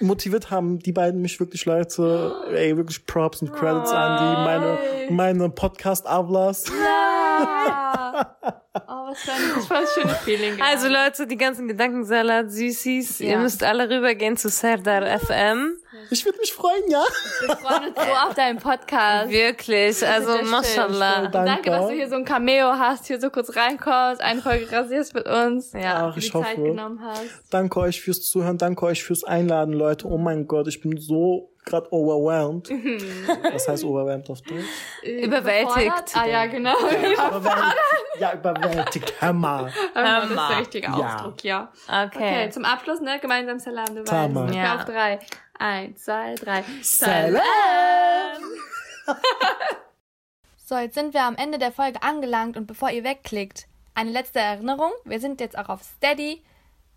[0.00, 2.34] Motiviert haben die beiden mich wirklich, Leute.
[2.54, 4.78] Ey, wirklich Props und Credits an die, meine,
[5.10, 6.64] meine Podcast-Avlas.
[7.66, 8.36] Ja.
[8.74, 10.56] Oh, was für ein, was für ein schönes Feeling.
[10.56, 10.70] gerade.
[10.70, 13.38] Also Leute, die ganzen Gedankensalat, Süßis, ihr Ja.
[13.38, 15.76] müsst alle rübergehen zu Serdar FM.
[16.10, 17.02] Ich würde mich freuen, ja.
[17.40, 19.30] wir freuen uns so auf deinen Podcast.
[19.30, 21.26] Wirklich, also mashallah.
[21.28, 21.50] Danke.
[21.50, 25.14] Danke, dass du hier so ein Cameo hast, hier so kurz reinkommst, eine Folge rasierst
[25.14, 25.72] mit uns.
[25.74, 26.08] Ja.
[26.08, 26.62] Ach, Die ich Zeit hoffe.
[26.62, 27.22] genommen hast.
[27.50, 30.06] Danke euch fürs Zuhören, danke euch fürs Einladen, Leute.
[30.08, 32.68] Oh mein Gott, ich bin so gerade overwhelmed.
[33.52, 34.64] Was heißt overwhelmed auf Deutsch?
[35.02, 36.14] Überwältigt.
[36.16, 36.76] Ah ja, genau.
[36.78, 37.80] Überwältigt.
[38.18, 39.12] Ja, überwältigt.
[39.20, 39.72] Hör mal.
[39.94, 41.16] Das ist der richtige Ja.
[41.16, 41.72] Ausdruck, ja.
[41.86, 42.06] Okay.
[42.16, 43.18] Okay, zum Abschluss, ne?
[43.20, 44.44] Gemeinsam Salam, du Tama.
[44.44, 44.54] weißt.
[44.54, 44.74] Ja.
[44.76, 45.18] Auf drei.
[45.58, 46.64] Eins, zwei, drei.
[46.82, 47.42] Salam.
[50.64, 54.38] So, jetzt sind wir am Ende der Folge angelangt und bevor ihr wegklickt, eine letzte
[54.38, 54.92] Erinnerung.
[55.04, 56.42] Wir sind jetzt auch auf Steady.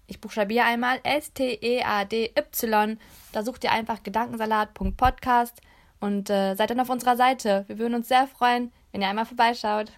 [0.07, 2.97] Ich buchstabiere einmal S-T-E-A-D-Y.
[3.31, 5.61] Da sucht ihr einfach gedankensalat.podcast
[5.99, 7.65] und äh, seid dann auf unserer Seite.
[7.67, 9.91] Wir würden uns sehr freuen, wenn ihr einmal vorbeischaut.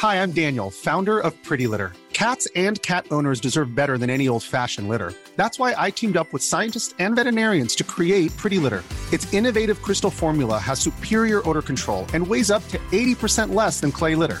[0.00, 1.92] Hi, I'm Daniel, founder of Pretty Litter.
[2.12, 5.12] Cats and cat owners deserve better than any old fashioned litter.
[5.36, 8.82] That's why I teamed up with scientists and veterinarians to create Pretty Litter.
[9.12, 13.90] Its innovative crystal formula has superior odor control and weighs up to 80% less than
[13.92, 14.40] clay litter.